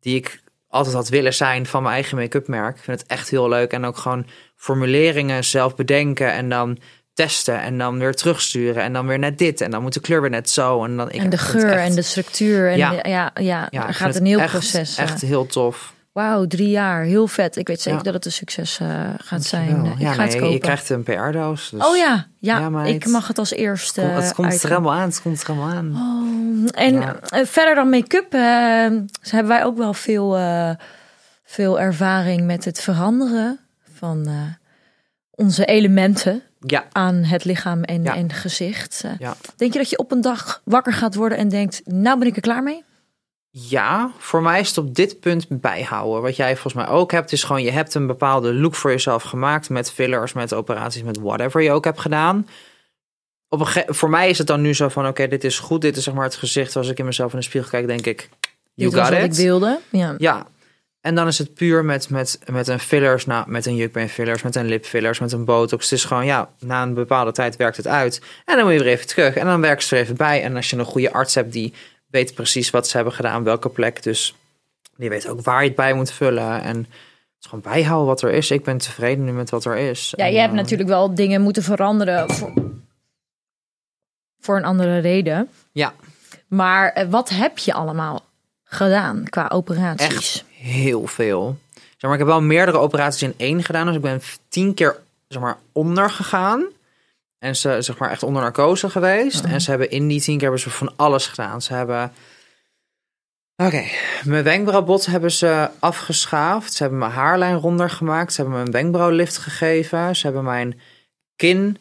[0.00, 2.76] die ik altijd had willen zijn van mijn eigen make-up merk.
[2.76, 3.72] Ik vind het echt heel leuk.
[3.72, 4.26] En ook gewoon
[4.56, 6.78] formuleringen zelf bedenken en dan
[7.16, 10.20] testen en dan weer terugsturen en dan weer net dit en dan moet de kleur
[10.20, 12.70] weer net zo en dan ik En de het geur echt- en de structuur.
[12.70, 12.92] En Ja.
[12.92, 14.96] ja, ja, ja, er gaat een heel het echt, proces.
[14.96, 15.04] eh.
[15.04, 15.94] Echt heel tof.
[16.12, 17.02] Wauw, drie jaar.
[17.02, 17.56] Heel vet.
[17.56, 18.04] Ik weet zeker Ja.
[18.04, 19.84] dat het een succes eh, gaat zijn.
[19.84, 20.50] Ik ja, ga het kopen.
[20.50, 21.70] je krijgt een PR-doos.
[21.70, 24.00] Dus Oh ja, ja, Ja, ik mag het als eerste.
[24.00, 24.70] Het komt er uitgaan.
[24.70, 25.08] helemaal aan.
[25.08, 25.92] Het komt er helemaal aan.
[25.94, 28.40] Oh, en eh, verder dan make-up eh,
[29.30, 30.70] hebben wij ook wel veel, eh,
[31.44, 33.58] veel ervaring met het veranderen
[33.98, 34.32] van eh,
[35.30, 38.14] onze elementen Ja, aan het lichaam en, Ja.
[38.16, 39.02] en gezicht.
[39.04, 39.36] Eh, ja.
[39.56, 42.36] Denk je dat je op een dag wakker gaat worden en denkt, nou ben ik
[42.36, 42.84] er klaar mee?
[43.50, 46.22] Ja, voor mij is het op dit punt bijhouden.
[46.22, 49.22] Wat jij volgens mij ook hebt, is gewoon je hebt een bepaalde look voor jezelf
[49.22, 52.48] gemaakt met fillers, met operaties, met whatever je ook hebt gedaan.
[53.48, 55.80] Op een ge- voor mij is het dan nu zo van, oké, dit is goed.
[55.80, 56.76] Dit is zeg maar het gezicht.
[56.76, 58.28] Als ik in mezelf in de spiegel kijk, denk ik,
[58.74, 59.24] you Dit got wat it.
[59.24, 59.78] ik wilde.
[59.90, 60.14] Ja.
[60.18, 60.46] Ja.
[61.06, 64.42] En dan is het puur met, met, met een fillers, nou, met een jukbeen fillers,
[64.42, 65.90] met een lip fillers, met een botox.
[65.90, 68.20] Het is gewoon, ja, na een bepaalde tijd werkt het uit.
[68.44, 69.36] En dan moet je weer even terug.
[69.36, 70.42] En dan werkt ze er even bij.
[70.42, 71.74] En als je een goede arts hebt die
[72.06, 74.02] weet precies wat ze hebben gedaan, welke plek.
[74.02, 74.34] Dus
[74.96, 76.62] die weet ook waar je het bij moet vullen.
[76.62, 76.86] En het
[77.40, 78.50] is gewoon bijhouden wat er is.
[78.50, 80.12] Ik ben tevreden nu met wat er is.
[80.16, 82.52] Ja, En, je hebt eh, natuurlijk wel dingen moeten veranderen voor,
[84.40, 85.48] voor een andere reden.
[85.72, 85.92] Ja.
[86.48, 88.24] Maar eh, wat heb je allemaal
[88.64, 90.16] gedaan qua operaties?
[90.16, 91.58] Echt heel veel.
[91.72, 93.86] Zeg maar, ik heb wel meerdere operaties in één gedaan.
[93.86, 94.96] Dus ik ben tien keer
[95.28, 96.64] zeg maar, onder gegaan.
[97.38, 99.44] En ze zeg maar echt onder narcose geweest.
[99.44, 101.62] En ze hebben in die tien keer hebben ze van alles gedaan.
[101.62, 102.12] Ze hebben.
[103.56, 103.84] Oké,
[104.24, 106.72] mijn wenkbrauwbot hebben ze afgeschaafd.
[106.72, 108.32] Ze hebben mijn haarlijn ronder gemaakt.
[108.32, 110.16] Ze hebben me een wenkbrauwlift gegeven.
[110.16, 110.80] Ze hebben mijn
[111.36, 111.78] kin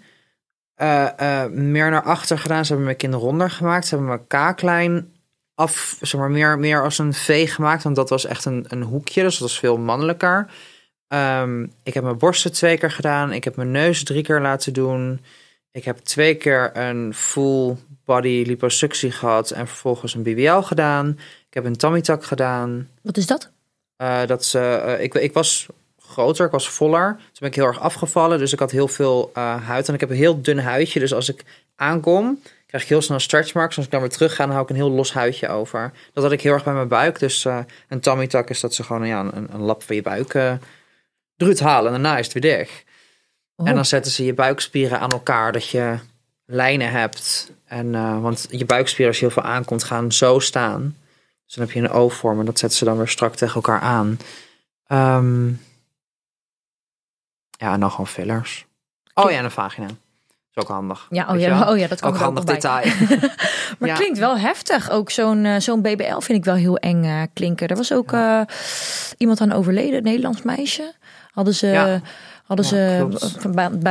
[0.75, 2.61] eh, eh, meer naar achter gedaan.
[2.61, 3.87] Ze hebben mijn kin ronder gemaakt.
[3.87, 5.14] Ze hebben mijn kaaklijn
[5.55, 7.83] af, zeg maar, meer, meer als een V gemaakt.
[7.83, 10.47] Want dat was echt een, een hoekje, dus dat was veel mannelijker.
[11.07, 13.33] Ehm, ik heb mijn borsten twee keer gedaan.
[13.33, 15.19] Ik heb mijn neus drie keer laten doen.
[15.71, 21.09] Ik heb twee keer een full body liposuctie gehad en vervolgens een BBL gedaan.
[21.47, 22.89] Ik heb een tummy tuck gedaan.
[23.01, 23.51] Wat is dat?
[23.97, 25.67] Eh, dat ze, eh, ik, ik was
[25.99, 27.15] groter, ik was voller.
[27.15, 29.87] Toen ben ik heel erg afgevallen, dus ik had heel veel eh, huid.
[29.87, 31.43] En ik heb een heel dun huidje, dus als ik
[31.75, 32.41] aankom,
[32.75, 33.75] krijg ik heel snel stretch marks.
[33.75, 35.91] Als ik dan weer terug ga, dan hou ik een heel los huidje over.
[36.13, 37.19] Dat had ik heel erg bij mijn buik.
[37.19, 40.01] Dus eh, een tummy tuck is dat ze gewoon ja, een, een lap van je
[40.01, 40.53] buik eh
[41.37, 41.93] eruit halen.
[41.93, 42.83] En daarna is het weer dicht.
[43.55, 43.67] Oh.
[43.67, 45.97] En dan zetten ze je buikspieren aan elkaar, dat je
[46.45, 47.51] lijnen hebt.
[47.65, 50.97] En, eh, want je buikspieren, als je heel veel aankomt, gaan zo staan.
[51.45, 53.79] Dus dan heb je een O-vorm en dat zetten ze dan weer strak tegen elkaar
[53.79, 54.19] aan.
[54.87, 55.47] Ehm,
[57.49, 58.65] ja, en dan gewoon fillers.
[59.13, 59.87] Oh ja, en een vagina.
[60.55, 61.07] Is ook handig.
[61.09, 62.85] Ja, oh ja, oh ja, dat kan ook handig detail.
[63.79, 63.95] Maar Ja.
[63.95, 64.89] klinkt wel heftig.
[64.89, 67.67] Ook zo'n eh, zo'n BBL vind ik wel heel eng eh, klinken.
[67.67, 68.41] Er was ook eh,
[69.17, 70.93] iemand aan overleden, een Nederlands meisje.
[71.31, 72.01] Hadden ze, Ja.
[72.45, 73.07] hadden ze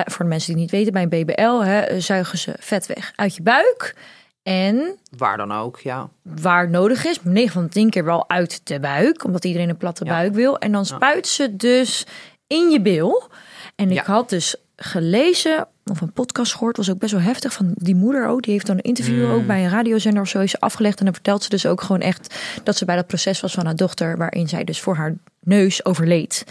[0.07, 3.35] voor de mensen die niet weten, bij een BBL hè, zuigen ze vet weg uit
[3.37, 3.95] je buik.
[4.43, 6.09] En Waar dan ook, ja.
[6.23, 9.77] waar nodig is, 9 van de 10 keer wel uit de buik, omdat iedereen een
[9.77, 10.59] platte buik wil.
[10.59, 12.07] En dan spuit ze dus
[12.47, 13.29] in je bil.
[13.77, 17.73] En ik had dus gelezen of een podcast gehoord, was ook best wel heftig van
[17.75, 18.43] die moeder ook.
[18.43, 19.33] Die heeft dan een interview Mm.
[19.33, 20.99] ook bij een radiozender of zo is afgelegd.
[20.99, 23.65] En dan vertelt ze dus ook gewoon echt dat ze bij dat proces was van
[23.65, 26.45] haar dochter, waarin zij dus voor haar neus overleed.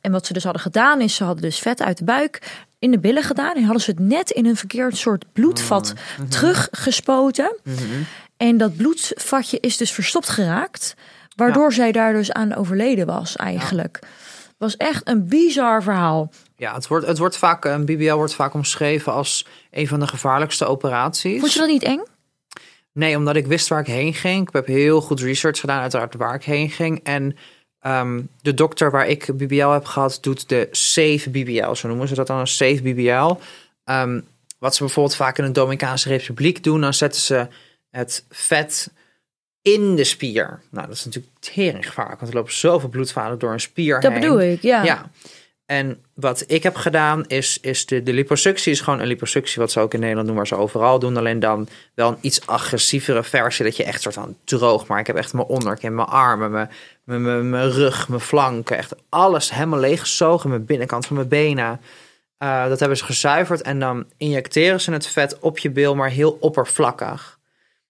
[0.00, 2.90] En wat ze dus hadden gedaan is, ze hadden dus vet uit de buik in
[2.90, 3.54] de billen gedaan.
[3.56, 6.28] En hadden ze het net in een verkeerd soort bloedvat Mm.
[6.28, 7.56] teruggespoten.
[7.64, 7.78] Mhm.
[8.36, 10.94] En dat bloedvatje is dus verstopt geraakt.
[11.36, 13.98] Waardoor zij daar dus aan overleden was eigenlijk.
[14.58, 16.30] Was echt een bizar verhaal.
[16.62, 20.06] Ja, het wordt, het wordt vaak, een BBL wordt vaak omschreven als een van de
[20.06, 21.40] gevaarlijkste operaties.
[21.40, 22.02] Vond je dat niet eng?
[22.92, 24.48] Nee, omdat ik wist waar ik heen ging.
[24.48, 27.00] Ik heb heel goed research gedaan, uiteraard waar ik heen ging.
[27.02, 27.36] En
[27.80, 31.74] ehm, de dokter waar ik BBL heb gehad, doet de safe BBL.
[31.74, 33.34] Zo noemen ze dat dan, een safe BBL.
[33.84, 34.20] Ehm,
[34.58, 37.48] wat ze bijvoorbeeld vaak in de Dominicaanse Republiek doen, dan zetten ze
[37.90, 38.92] het vet
[39.62, 40.60] in de spier.
[40.70, 44.12] Nou, dat is natuurlijk tering gevaarlijk, want er lopen zoveel bloedvaten door een spier Dat
[44.12, 44.20] heen.
[44.20, 44.84] bedoel ik, ja.
[44.84, 45.10] Ja.
[45.72, 49.72] En wat ik heb gedaan is, is de, de liposuctie is gewoon een liposuctie wat
[49.72, 51.16] ze ook in Nederland doen, waar ze overal doen.
[51.16, 54.86] Alleen dan wel een iets agressievere versie, dat je echt soort van droog.
[54.86, 56.68] Maar ik heb echt mijn onderkin, mijn armen,
[57.04, 60.50] mijn, mijn rug, mijn flanken, echt alles helemaal leeggezogen.
[60.50, 61.80] Mijn binnenkant van mijn benen.
[62.38, 66.10] Eh, dat hebben ze gezuiverd en dan injecteren ze het vet op je bil, maar
[66.10, 67.38] heel oppervlakkig.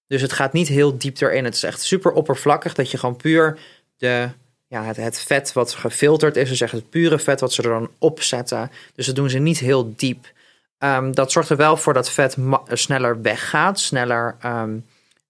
[0.07, 1.45] Dus het gaat niet heel diep erin.
[1.45, 3.59] Het is echt super oppervlakkig dat je gewoon puur
[3.97, 4.29] de,
[4.73, 7.69] ja, het, het vet wat gefilterd is, dus echt het pure vet wat ze er
[7.69, 8.71] dan op zetten.
[8.95, 10.33] Dus dat doen ze niet heel diep.
[10.79, 12.37] Ehm, dat zorgt er wel voor dat vet
[12.69, 14.77] sneller weggaat, sneller ehm,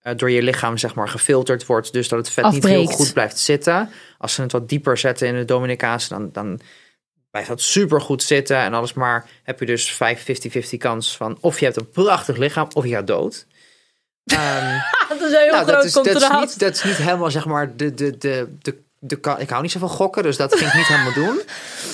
[0.02, 1.92] eh, door je lichaam zeg maar gefilterd wordt.
[1.92, 3.90] Dus dat het vet niet heel goed blijft zitten.
[4.18, 6.60] Als ze het wat dieper zetten in de Dominicaanse, dan, dan
[7.30, 8.56] blijft dat super goed zitten.
[8.56, 10.24] En alles maar heb je dus 5
[10.74, 13.46] 50-50 kans van of je hebt een prachtig lichaam of je gaat dood.
[14.24, 14.78] Ehm,
[15.08, 17.46] Dat is een heel nou, dat groot dat, is niet, dat is niet helemaal, zeg
[17.46, 20.70] maar, de, de, de, de, de, ik hou niet zo van gokken, dus dat ging
[20.70, 21.40] ik niet helemaal doen.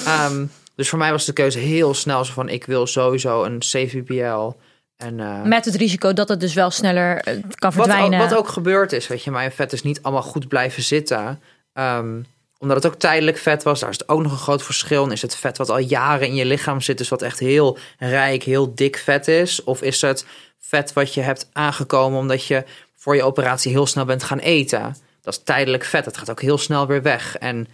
[0.05, 3.59] Ehm, dus voor mij was de keuze heel snel zo van, ik wil sowieso een
[3.59, 4.53] CVBL.
[4.97, 8.19] En, eh, Met het risico dat het dus wel sneller eh, kan wat, ook, verdwijnen.
[8.19, 11.41] wat ook gebeurd is, weet je, mijn vet is niet allemaal goed blijven zitten.
[11.73, 12.21] Ehm,
[12.59, 15.05] omdat het ook tijdelijk vet was, daar is het ook nog een groot verschil.
[15.05, 17.79] En is het vet wat al jaren in je lichaam zit, dus wat echt heel
[17.99, 19.65] rijk, heel dik vet is?
[19.65, 20.27] Of is het
[20.59, 22.65] vet wat je hebt aangekomen omdat je
[22.97, 24.97] voor je operatie heel snel bent gaan eten?
[25.29, 27.37] Dat is tijdelijk vet, het gaat ook heel snel weer weg.
[27.37, 27.69] En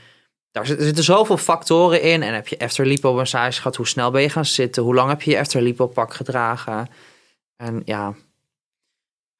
[0.51, 2.23] daar zitten, zoveel factoren in.
[2.23, 4.83] En heb je after lipo massage gehad, hoe snel ben je gaan zitten?
[4.83, 6.89] Hoe lang heb je je after lipo pak gedragen?
[7.57, 8.15] En ja,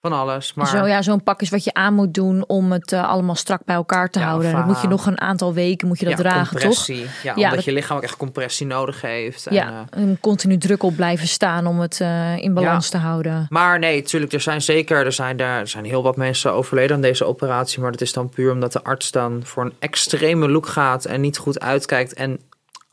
[0.09, 0.55] van alles.
[0.55, 0.67] Maar...
[0.67, 3.65] Zo, ja, zo'n pak is wat je aan moet doen om het eh, allemaal strak
[3.65, 4.51] bij elkaar te Ja, houden.
[4.51, 6.87] of, Dan moet je nog een aantal weken moet je dat ja, dragen, toch?
[6.87, 9.47] Ja, Ja, omdat dat- je lichaam ook echt compressie nodig heeft.
[9.47, 12.97] En, Ja, eh, en continu druk op blijven staan om het eh, in balans te
[12.97, 13.47] houden.
[13.49, 16.97] maar nee, natuurlijk, er zijn zeker, er zijn, daar, er zijn heel wat mensen overleden
[16.97, 17.81] aan deze operatie.
[17.81, 21.21] Maar dat is dan puur omdat de arts dan voor een extreme look gaat en
[21.21, 22.15] niet goed uitkijkt.
[22.15, 22.41] En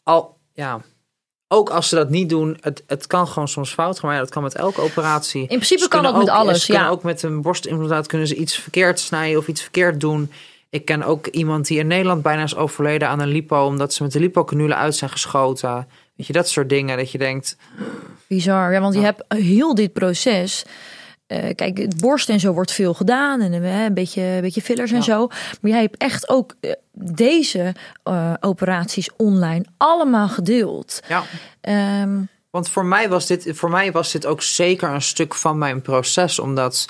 [0.03, 0.79] al, ja,
[1.53, 4.09] ook als ze dat niet doen, het, het kan gewoon soms fout gaan.
[4.09, 5.41] Maar ja, dat kan met elke operatie.
[5.41, 6.89] In principe kan dat met alles, Ze ja.
[6.89, 10.31] ook met een borstimplantaat kunnen ze iets verkeerd snijden of iets verkeerd doen.
[10.69, 14.03] Ik ken ook iemand die in Nederland bijna is overleden aan een lipo, omdat ze
[14.03, 15.87] met de lipocanule uit zijn geschoten.
[16.15, 17.57] Weet je, dat soort dingen dat je denkt,
[18.27, 20.65] Bizar, ja, want je hebt heel dit proces.
[21.31, 24.61] Eh, kijk, het borst en zo wordt veel gedaan en eh, een beetje, een beetje
[24.61, 25.03] fillers en Ja.
[25.03, 25.27] zo.
[25.61, 27.73] Maar jij hebt echt ook eh, deze
[28.39, 31.01] operaties online allemaal gedeeld.
[31.07, 31.23] ja.
[31.61, 35.57] Ehm, Want voor mij was dit, voor mij was dit ook zeker een stuk van
[35.57, 36.87] mijn proces, omdat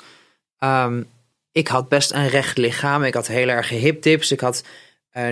[0.58, 1.02] ehm,
[1.52, 3.04] ik had best een recht lichaam.
[3.04, 4.32] Ik had heel erg hipdips.
[4.32, 4.62] Ik had,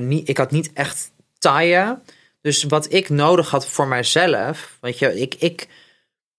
[0.01, 2.03] niet, ik had niet echt taaien.
[2.40, 5.68] Dus wat ik nodig had voor mijzelf, weet je, ik, ik,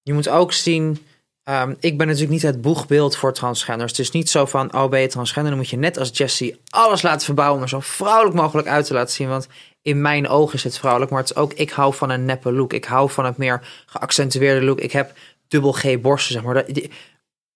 [0.01, 1.05] je moet ook zien.
[1.51, 3.91] Ehm, ik ben natuurlijk niet het boegbeeld voor transgenders.
[3.91, 6.61] Het is niet zo van, oh ben je transgender, dan moet je net als Jessie
[6.69, 9.29] alles laten verbouwen om er zo vrouwelijk mogelijk uit te laten zien.
[9.29, 9.47] Want
[9.81, 12.51] in mijn ogen is het vrouwelijk, maar het is ook, ik hou van een neppe
[12.53, 12.73] look.
[12.73, 14.79] Ik hou van het meer geaccentueerde look.
[14.79, 15.13] Ik heb
[15.47, 16.53] dubbel G borsten, zeg maar.
[16.53, 16.91] Dat- die-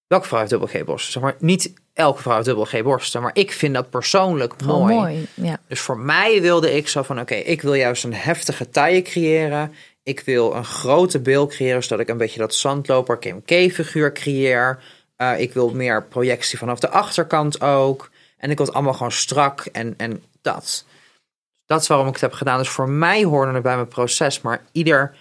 [0.07, 1.11] welke vrouw heeft dubbel G borsten?
[1.11, 4.79] Zeg maar, niet elke vrouw heeft dubbel G borsten, maar ik vind dat persoonlijk gewoon
[4.79, 4.95] mooi.
[4.95, 5.27] mooi.
[5.33, 5.59] Ja.
[5.67, 9.73] Dus voor mij wilde ik zo van, oké, ik wil juist een heftige taille creëren.
[10.05, 14.11] Ik wil een grote bil creëren, zodat ik een beetje dat zandloper Kim K figuur
[14.11, 14.79] creëer.
[15.15, 18.09] Eh, ik wil meer projectie vanaf de achterkant ook.
[18.37, 20.85] En ik wil het allemaal gewoon strak en, en dat.
[21.65, 22.57] Dat is waarom ik het heb gedaan.
[22.57, 24.41] Dus voor mij hoorde het bij mijn proces.
[24.41, 25.15] Maar ieder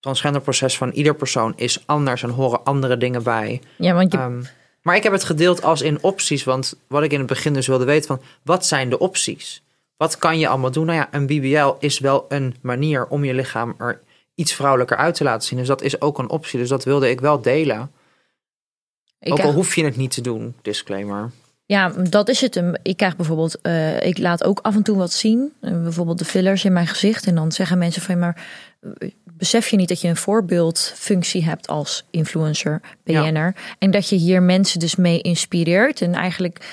[0.00, 3.60] transgender proces van ieder persoon is anders en horen andere dingen bij.
[3.76, 4.42] ja, want je, Ehm,
[4.82, 6.44] maar ik heb het gedeeld als in opties.
[6.44, 8.22] Want wat ik in het begin dus wilde weten van...
[8.42, 9.62] wat zijn de opties?
[9.96, 10.86] Wat kan je allemaal doen?
[10.86, 14.00] Nou ja, een BBL is wel een manier om je lichaam er
[14.36, 15.58] iets vrouwelijker uit te laten zien.
[15.58, 16.58] Dus dat is ook een optie.
[16.58, 17.90] Dus dat wilde ik wel delen.
[19.18, 21.30] ik ook al hoef je het niet te doen, disclaimer.
[21.66, 22.62] Ja, dat is het.
[22.82, 25.52] Ik krijg bijvoorbeeld, eh, ik laat ook af en toe wat zien.
[25.60, 27.26] Eh, bijvoorbeeld de fillers in mijn gezicht.
[27.26, 28.46] En dan zeggen mensen van, maar
[28.80, 33.54] eh, besef je niet dat je een voorbeeldfunctie hebt als influencer, BN'er.
[33.78, 36.00] En dat je hier mensen dus mee inspireert.
[36.00, 36.66] En eigenlijk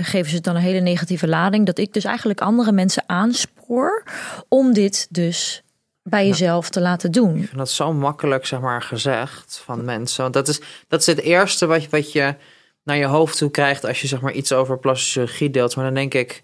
[0.00, 1.66] geven ze het dan een hele negatieve lading.
[1.66, 4.04] Dat ik dus eigenlijk andere mensen aanspoor
[4.48, 5.62] om dit dus
[6.10, 7.36] bij jezelf te laten doen.
[7.36, 10.22] Ik vind dat zo makkelijk, zeg maar, gezegd van mensen.
[10.22, 12.34] Want dat is, dat is het eerste wat, je- wat je
[12.82, 13.84] naar je hoofd toe krijgt...
[13.84, 15.76] als je zeg maar iets over plastische chirurgie deelt.
[15.76, 16.42] Maar dan denk ik...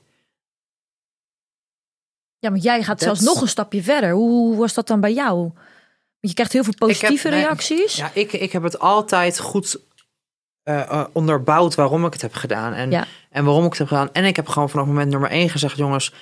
[2.38, 4.10] Ja, maar jij gaat zelfs nog een stapje verder.
[4.10, 5.36] Hoe, was dat dan bij jou?
[5.36, 5.54] Want
[6.20, 7.96] je krijgt heel veel positieve reacties.
[7.96, 9.80] Ja, ik, ik heb het altijd goed
[10.62, 12.72] eh, eh, onderbouwd waarom ik het heb gedaan.
[12.72, 13.06] En, Ja.
[13.30, 14.12] en waarom ik het heb gedaan.
[14.12, 16.12] En ik heb gewoon vanaf moment nummer één gezegd: jongens,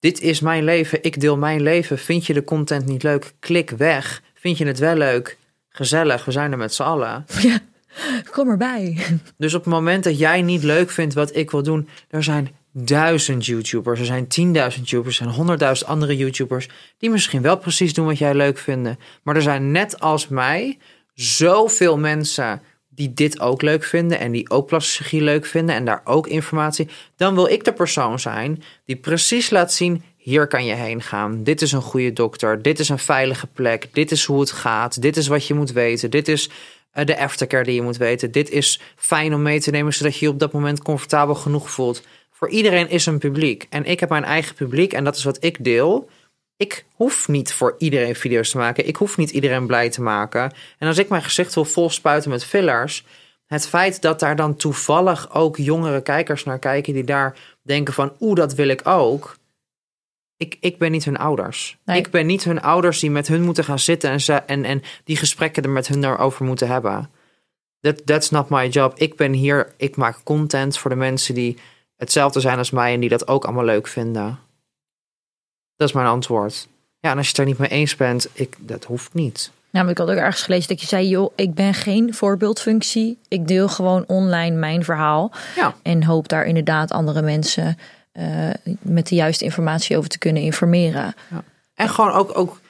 [0.00, 1.02] dit is mijn leven.
[1.02, 1.98] Ik deel mijn leven.
[1.98, 3.32] Vind je de content niet leuk?
[3.38, 4.22] Klik weg.
[4.34, 5.36] Vind je het wel leuk?
[5.68, 7.26] Gezellig, we zijn er met z'n allen.
[8.30, 8.96] Kom erbij.
[9.36, 12.54] Dus op het moment dat jij niet leuk vindt wat ik wil doen, er zijn
[12.72, 17.94] duizend YouTubers, er zijn tienduizend YouTubers, er zijn honderdduizend andere YouTubers die misschien wel precies
[17.94, 18.98] doen wat jij leuk vinden.
[19.22, 20.78] Maar er zijn net als mij
[21.14, 22.62] zoveel mensen
[23.00, 26.26] die dit ook leuk vinden en die ook plastische chirurgie leuk vinden en daar ook
[26.26, 26.88] informatie.
[27.16, 30.02] Dan wil ik de persoon zijn die precies laat zien.
[30.16, 31.42] Hier kan je heen gaan.
[31.42, 32.62] Dit is een goede dokter.
[32.62, 33.88] Dit is een veilige plek.
[33.92, 35.02] Dit is hoe het gaat.
[35.02, 36.10] Dit is wat je moet weten.
[36.10, 36.50] Dit is
[36.92, 38.30] eh, de aftercare die je moet weten.
[38.30, 41.70] Dit is fijn om mee te nemen, zodat je je op dat moment comfortabel genoeg
[41.70, 42.02] voelt.
[42.30, 43.66] Voor iedereen is een publiek.
[43.70, 46.08] En ik heb mijn eigen publiek en dat is wat ik deel.
[46.60, 48.86] Ik hoef niet voor iedereen video's te maken.
[48.86, 50.52] Ik hoef niet iedereen blij te maken.
[50.78, 53.04] En als ik mijn gezicht wil vol spuiten met fillers.
[53.46, 56.92] Het feit dat daar dan toevallig ook jongere kijkers naar kijken.
[56.92, 59.36] die daar denken van oeh, dat wil ik ook.
[60.36, 61.78] Ik, ik ben niet hun ouders.
[61.84, 61.98] Nee.
[61.98, 64.82] Ik ben niet hun ouders die met hun moeten gaan zitten en, ze, en, en
[65.04, 67.10] die gesprekken er met hun daarover moeten hebben.
[67.80, 68.98] That, that's not my job.
[68.98, 71.58] Ik ben hier, ik maak content voor de mensen die
[71.96, 74.48] hetzelfde zijn als mij en die dat ook allemaal leuk vinden.
[75.80, 76.68] Dat is mijn antwoord.
[77.00, 79.50] Ja, en als je het er niet mee eens bent, ik, dat hoeft niet.
[79.70, 83.18] Nou, maar ik had ook ergens gelezen dat je zei, joh, ik ben geen voorbeeldfunctie.
[83.28, 85.32] Ik deel gewoon online mijn verhaal.
[85.56, 85.74] Ja.
[85.82, 87.78] En hoop daar inderdaad andere mensen
[88.12, 91.14] eh, met de juiste informatie over te kunnen informeren.
[91.74, 92.60] En gewoon ook, ook,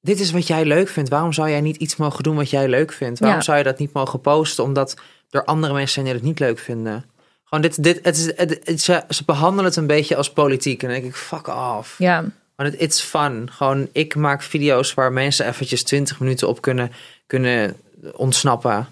[0.00, 1.10] dit is wat jij leuk vindt.
[1.10, 3.18] Waarom zou jij niet iets mogen doen wat jij leuk vindt?
[3.18, 3.44] Waarom Ja.
[3.44, 4.96] zou je dat niet mogen posten omdat
[5.30, 7.04] er andere mensen zijn die het niet leuk vinden?
[7.48, 10.82] Gewoon dit, dit, het is, het, het- ze, ze behandelen het een beetje als politiek.
[10.82, 11.94] En dan denk ik, fuck off.
[11.98, 12.24] Ja,
[12.56, 13.48] Maar het it's fun.
[13.52, 16.92] Gewoon, ik maak video's waar mensen eventjes 20 minuten op kunnen,
[17.26, 17.76] kunnen
[18.12, 18.88] ontsnappen.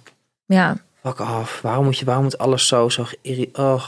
[0.46, 0.76] ja.
[1.02, 1.60] Fuck off.
[1.60, 3.06] Waarom moet je, waarom moet alles zo, zo
[3.52, 3.84] oh.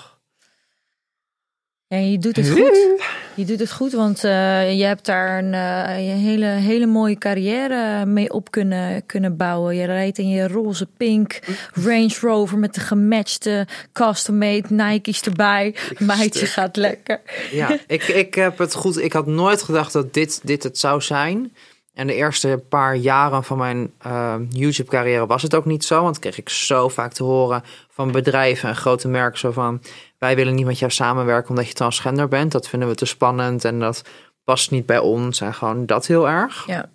[1.89, 3.01] Ja, je doet het goed.
[3.35, 5.85] Je doet het goed, want eh, je hebt daar een eh,
[6.23, 9.77] hele, hele mooie carrière mee op kunnen, kunnen bouwen.
[9.77, 11.39] Je rijdt in je roze pink
[11.73, 15.75] Range Rover met de gematchte custom-made Nike's erbij.
[15.99, 17.21] Meidje gaat lekker.
[17.51, 18.99] Ja, ik, ik heb het goed.
[18.99, 21.53] Ik had nooit gedacht dat dit, dit het zou zijn.
[21.97, 26.03] En de eerste paar jaren van mijn eh, YouTube-carrière was het ook niet zo.
[26.03, 29.39] Want kreeg ik zo vaak te horen van bedrijven en grote merken.
[29.39, 29.83] Zo van,
[30.19, 32.53] wij willen niet met jou samenwerken omdat je transgender bent.
[32.53, 34.03] Dat vinden we te spannend en dat
[34.45, 35.41] past niet bij ons.
[35.41, 36.67] En gewoon dat heel erg.
[36.67, 36.89] Ja.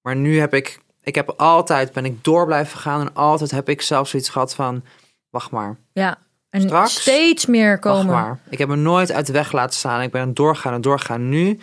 [0.00, 3.68] Maar nu heb ik, ik heb altijd, ben ik door blijven gaan en altijd heb
[3.68, 4.82] ik zelfs zoiets gehad van,
[5.30, 6.18] wacht maar, Ja.
[6.50, 7.00] En Straks?
[7.00, 8.14] steeds meer wacht komen.
[8.14, 8.38] maar.
[8.48, 10.02] Ik heb me nooit uit de weg laten staan.
[10.02, 11.28] Ik ben doorgaan en doorgaan.
[11.28, 11.58] Nu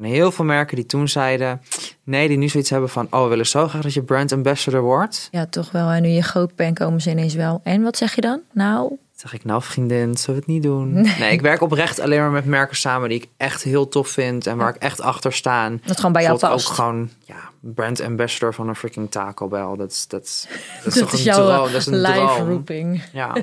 [0.00, 1.60] heel veel merken die toen zeiden,
[2.04, 4.82] nee, die nu zoiets hebben van, oh, we willen zo graag dat je brand ambassador
[4.82, 5.28] wordt.
[5.30, 5.88] Ja, toch wel.
[5.88, 7.60] En nu je groot bent, komen ze ineens wel.
[7.64, 8.40] En wat zeg je dan?
[8.52, 10.92] Nou, zeg ik, nou vriendin, zullen we het niet doen?
[10.92, 11.32] Nee.
[11.32, 14.56] ik werk oprecht alleen maar met merken samen die ik echt heel tof vind en
[14.56, 15.70] waar ik echt achter sta.
[15.84, 16.68] dat gewoon bij jou past.
[16.68, 19.76] ook gewoon, ja, brand ambassador van een freaking Taco Bell.
[19.76, 20.46] Dat is, dat is,
[20.84, 21.72] dat is dat toch is een jouw droom.
[21.72, 22.48] Dat is een live droom.
[22.48, 23.02] roeping.
[23.12, 23.42] Ja, ja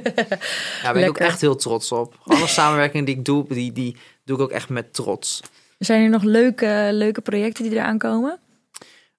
[0.84, 2.16] daar ben ik ook echt heel trots op.
[2.26, 5.42] Alle samenwerkingen die ik doe, die, die doe ik ook echt met trots.
[5.80, 8.40] Zijn er nog leuke, leuke projecten die eraan komen?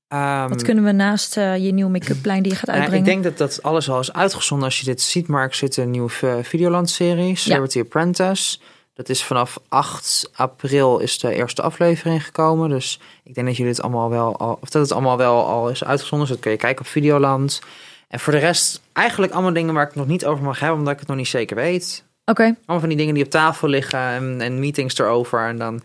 [0.08, 3.06] Ehm, Wat kunnen we naast eh, je nieuwe make-up lijn die je gaat nou, uitbrengen?
[3.06, 5.26] ik denk dat dat alles al is uitgezonden als je dit ziet.
[5.26, 8.58] Maar ik zit een nieuwe eh, Videoland-serie, Celebrity Apprentice.
[8.94, 12.68] Dat is vanaf 8 april is de eerste aflevering gekomen.
[12.68, 15.68] Dus ik denk dat jullie het allemaal wel al, of dat het allemaal wel al
[15.68, 16.26] is uitgezonden.
[16.26, 17.60] Dus dat kun je kijken op Videoland.
[18.08, 20.78] En voor de rest eigenlijk allemaal dingen waar ik het nog niet over mag hebben,
[20.78, 22.04] omdat ik het nog niet zeker weet.
[22.24, 25.46] Oké, Allemaal van die dingen die op tafel liggen en, en meetings erover.
[25.46, 25.82] En dan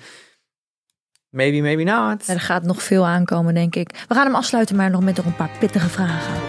[1.36, 2.28] maybe, maybe not.
[2.28, 4.06] Er gaat nog veel aankomen, denk ik.
[4.08, 6.42] We gaan hem afsluiten, maar nog met nog een paar pittige vragen.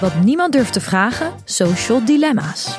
[0.00, 2.78] Wat niemand durft te vragen, social dilemma's.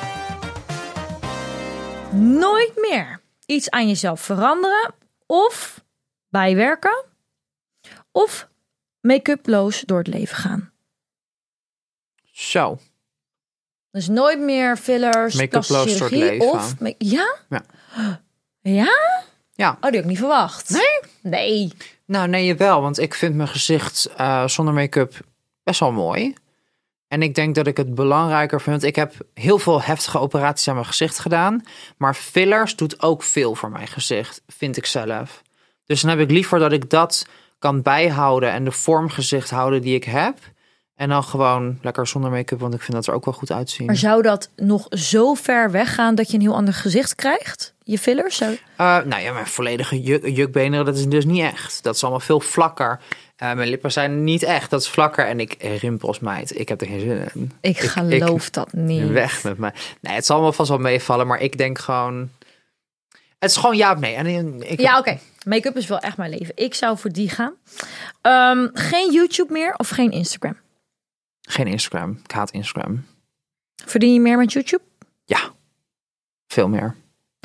[2.12, 4.94] Nooit meer iets aan jezelf veranderen
[5.26, 5.84] of
[6.28, 7.04] bijwerken
[8.12, 8.48] of
[9.00, 10.72] make-uploos door het leven gaan.
[12.32, 12.78] Zo.
[13.90, 16.50] Dus nooit meer fillers, Make-uploos door het leven.
[16.50, 16.74] of...
[16.98, 17.36] Ja?
[17.48, 17.64] Ja.
[18.60, 19.22] Ja?
[19.62, 19.70] Ja.
[19.70, 20.70] Oh, die had ik niet verwacht.
[20.70, 21.10] Nee?
[21.20, 21.72] Nee.
[22.06, 22.80] Nou, nee, jawel.
[22.80, 25.20] Want ik vind mijn gezicht eh, zonder make-up
[25.62, 26.34] best wel mooi.
[27.08, 28.82] En ik denk dat ik het belangrijker vind.
[28.82, 31.62] Ik heb heel veel heftige operaties aan mijn gezicht gedaan.
[31.96, 35.42] Maar fillers doet ook veel voor mijn gezicht, vind ik zelf.
[35.84, 37.26] Dus dan heb ik liever dat ik dat
[37.58, 40.38] kan bijhouden en de vormgezicht houden die ik heb.
[40.94, 43.86] En dan gewoon lekker zonder make-up, want ik vind dat er ook wel goed uitzien.
[43.86, 47.71] Maar zou dat nog zo ver weggaan dat je een heel ander gezicht krijgt?
[47.84, 48.36] Je fillers?
[48.36, 48.58] Zou...
[48.76, 51.82] Eh, nou ja, mijn volledige juk, jukbenen, dat is dus niet echt.
[51.82, 53.00] Dat is allemaal veel vlakker.
[53.36, 55.26] Eh, mijn lippen zijn niet echt, dat is vlakker.
[55.26, 56.58] En ik rimpels, meid.
[56.58, 57.52] Ik heb er geen zin in.
[57.60, 59.08] Ik geloof dat niet.
[59.08, 59.72] Weg met mij.
[60.00, 62.30] Nee, het zal allemaal vast wel meevallen, maar ik denk gewoon...
[63.38, 64.14] Het is gewoon ja of nee.
[64.14, 65.18] En ik, Ja, oké.
[65.44, 66.52] Make-up is wel echt mijn leven.
[66.54, 67.54] Ik zou voor die gaan.
[68.20, 70.56] Ehm, geen YouTube meer of geen Instagram?
[71.40, 72.20] Geen Instagram.
[72.24, 73.04] Ik haat Instagram.
[73.84, 74.82] Verdien je meer met YouTube?
[75.24, 75.50] Ja,
[76.46, 76.96] veel meer.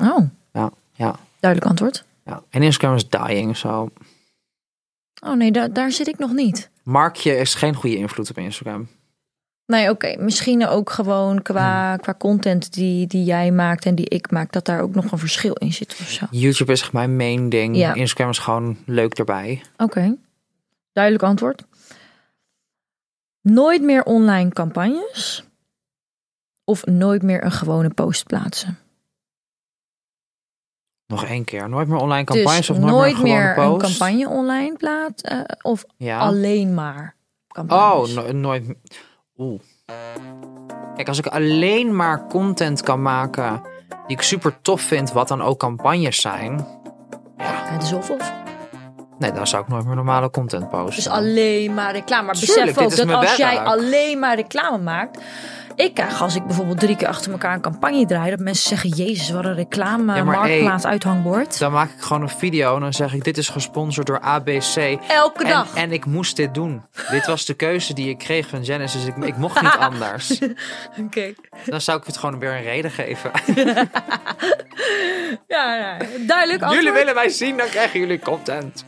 [0.02, 2.04] Oh, Ja, ja, duidelijk antwoord.
[2.24, 2.42] ja.
[2.50, 3.90] En Instagram is dying, zo.
[5.22, 6.70] Oh nee, da- daar zit ik nog niet.
[6.82, 8.88] Markje is geen goede invloed op Instagram.
[9.66, 10.16] Nee, oké.
[10.18, 14.64] Misschien ook gewoon qua, qua content die, die jij maakt en die ik maak, dat
[14.64, 16.26] daar ook nog een verschil in zit of zo.
[16.30, 17.76] YouTube is echt mijn main ding.
[17.76, 17.94] Ja.
[17.94, 19.62] Instagram is gewoon leuk erbij.
[19.76, 20.16] Oké,
[20.92, 21.62] duidelijk antwoord.
[23.40, 25.44] Nooit meer online campagnes
[26.64, 28.78] of nooit meer een gewone post plaatsen.
[31.08, 31.68] Nog één keer.
[31.68, 36.18] Nooit meer online campagnes dus of nooit, nooit meer, een campagne online plaatsen of Ja.
[36.18, 37.14] alleen maar
[37.48, 38.14] Oh, campagnes.
[38.14, 38.64] no- nooit.
[39.36, 39.60] Oeh.
[40.94, 43.62] Kijk, als ik alleen maar content kan maken
[44.06, 46.66] die ik super tof vind, wat dan ook campagnes zijn,
[47.36, 48.32] Het is of of.
[49.18, 50.94] nee, dan zou ik nooit meer normale content posten.
[50.94, 52.26] Dus alleen maar reclame.
[52.26, 55.22] Maar Tuurlijk, besef ook dat als jij alleen maar reclame maakt.
[55.78, 58.90] Ik krijg als ik bijvoorbeeld drie keer achter elkaar een campagne draai, dat mensen zeggen:
[58.90, 61.58] Jezus, wat een reclame, Ja, marktplaats, uithangbord.
[61.58, 64.98] Dan maak ik gewoon een video en dan zeg ik: Dit is gesponsord door ABC.
[65.08, 65.74] Elke En, dag.
[65.74, 66.82] en ik moest dit doen.
[67.10, 70.38] dit was de keuze die ik kreeg van dus ik, ik mocht niet anders.
[71.04, 71.34] Oké.
[71.66, 73.30] Dan zou ik het gewoon weer een reden geven.
[75.48, 76.72] Ja, ja, duidelijk antwoord.
[76.72, 78.84] jullie willen mij zien, dan krijgen jullie content.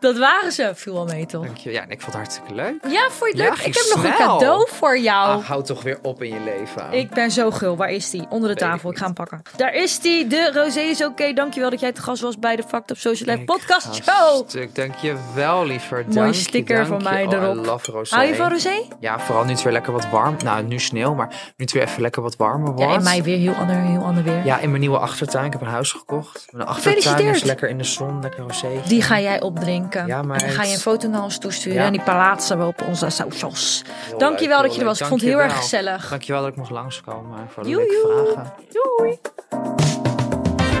[0.00, 0.70] Dat waren ze.
[0.74, 1.44] Viel wel mee, toch?
[1.44, 1.70] Dank je.
[1.70, 2.74] Ja, en ik vond het hartstikke leuk.
[2.88, 3.66] Ja, vond je het leuk?
[3.66, 5.38] ik heb nog een cadeau voor jou.
[5.38, 6.92] Ah, houd toch weer op in je leven.
[6.92, 7.76] Ik ben zo gul.
[7.76, 8.26] Waar is die?
[8.28, 8.90] Onder de Weet tafel.
[8.90, 9.42] Ik, ga hem pakken.
[9.56, 10.26] Daar is die.
[10.26, 11.32] De rosé is oké.
[11.32, 14.48] Dankjewel dat jij te gast was bij de Fact Up Social Life podcast show.
[14.48, 16.04] Stuk, dank je wel, liever.
[16.04, 17.56] Mooi Dank sticker van mij Oh, erop.
[17.56, 18.14] I love rosé.
[18.14, 18.82] Hou je van rosé?
[19.00, 20.36] Ja, vooral nu het weer lekker wat warm.
[20.44, 22.90] Nou, nu sneeuw, maar nu het weer even lekker wat warmer wordt.
[22.90, 24.44] Ja, in mij weer heel ander, heel ander weer.
[24.44, 25.44] Ja, in mijn nieuwe achtertuin.
[25.44, 26.46] Ik heb een huis gekocht.
[26.50, 28.68] Mijn achtertuin is lekker in de zon, lekker rosé.
[28.86, 29.89] Die ga jij opdrinken.
[29.94, 31.78] Ja, en dan ga je een foto naar ons toesturen.
[31.78, 31.86] Ja.
[31.86, 33.82] En die plaatsen we op onze socials.
[33.86, 35.00] Heel Dankjewel leuk, dat je er was.
[35.00, 36.08] Ik vond het heel erg gezellig.
[36.08, 38.52] Dankjewel dat ik mocht langskomen voor de leuke vragen.
[38.72, 39.18] Doei.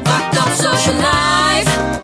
[0.04, 1.89] Fucked up social life.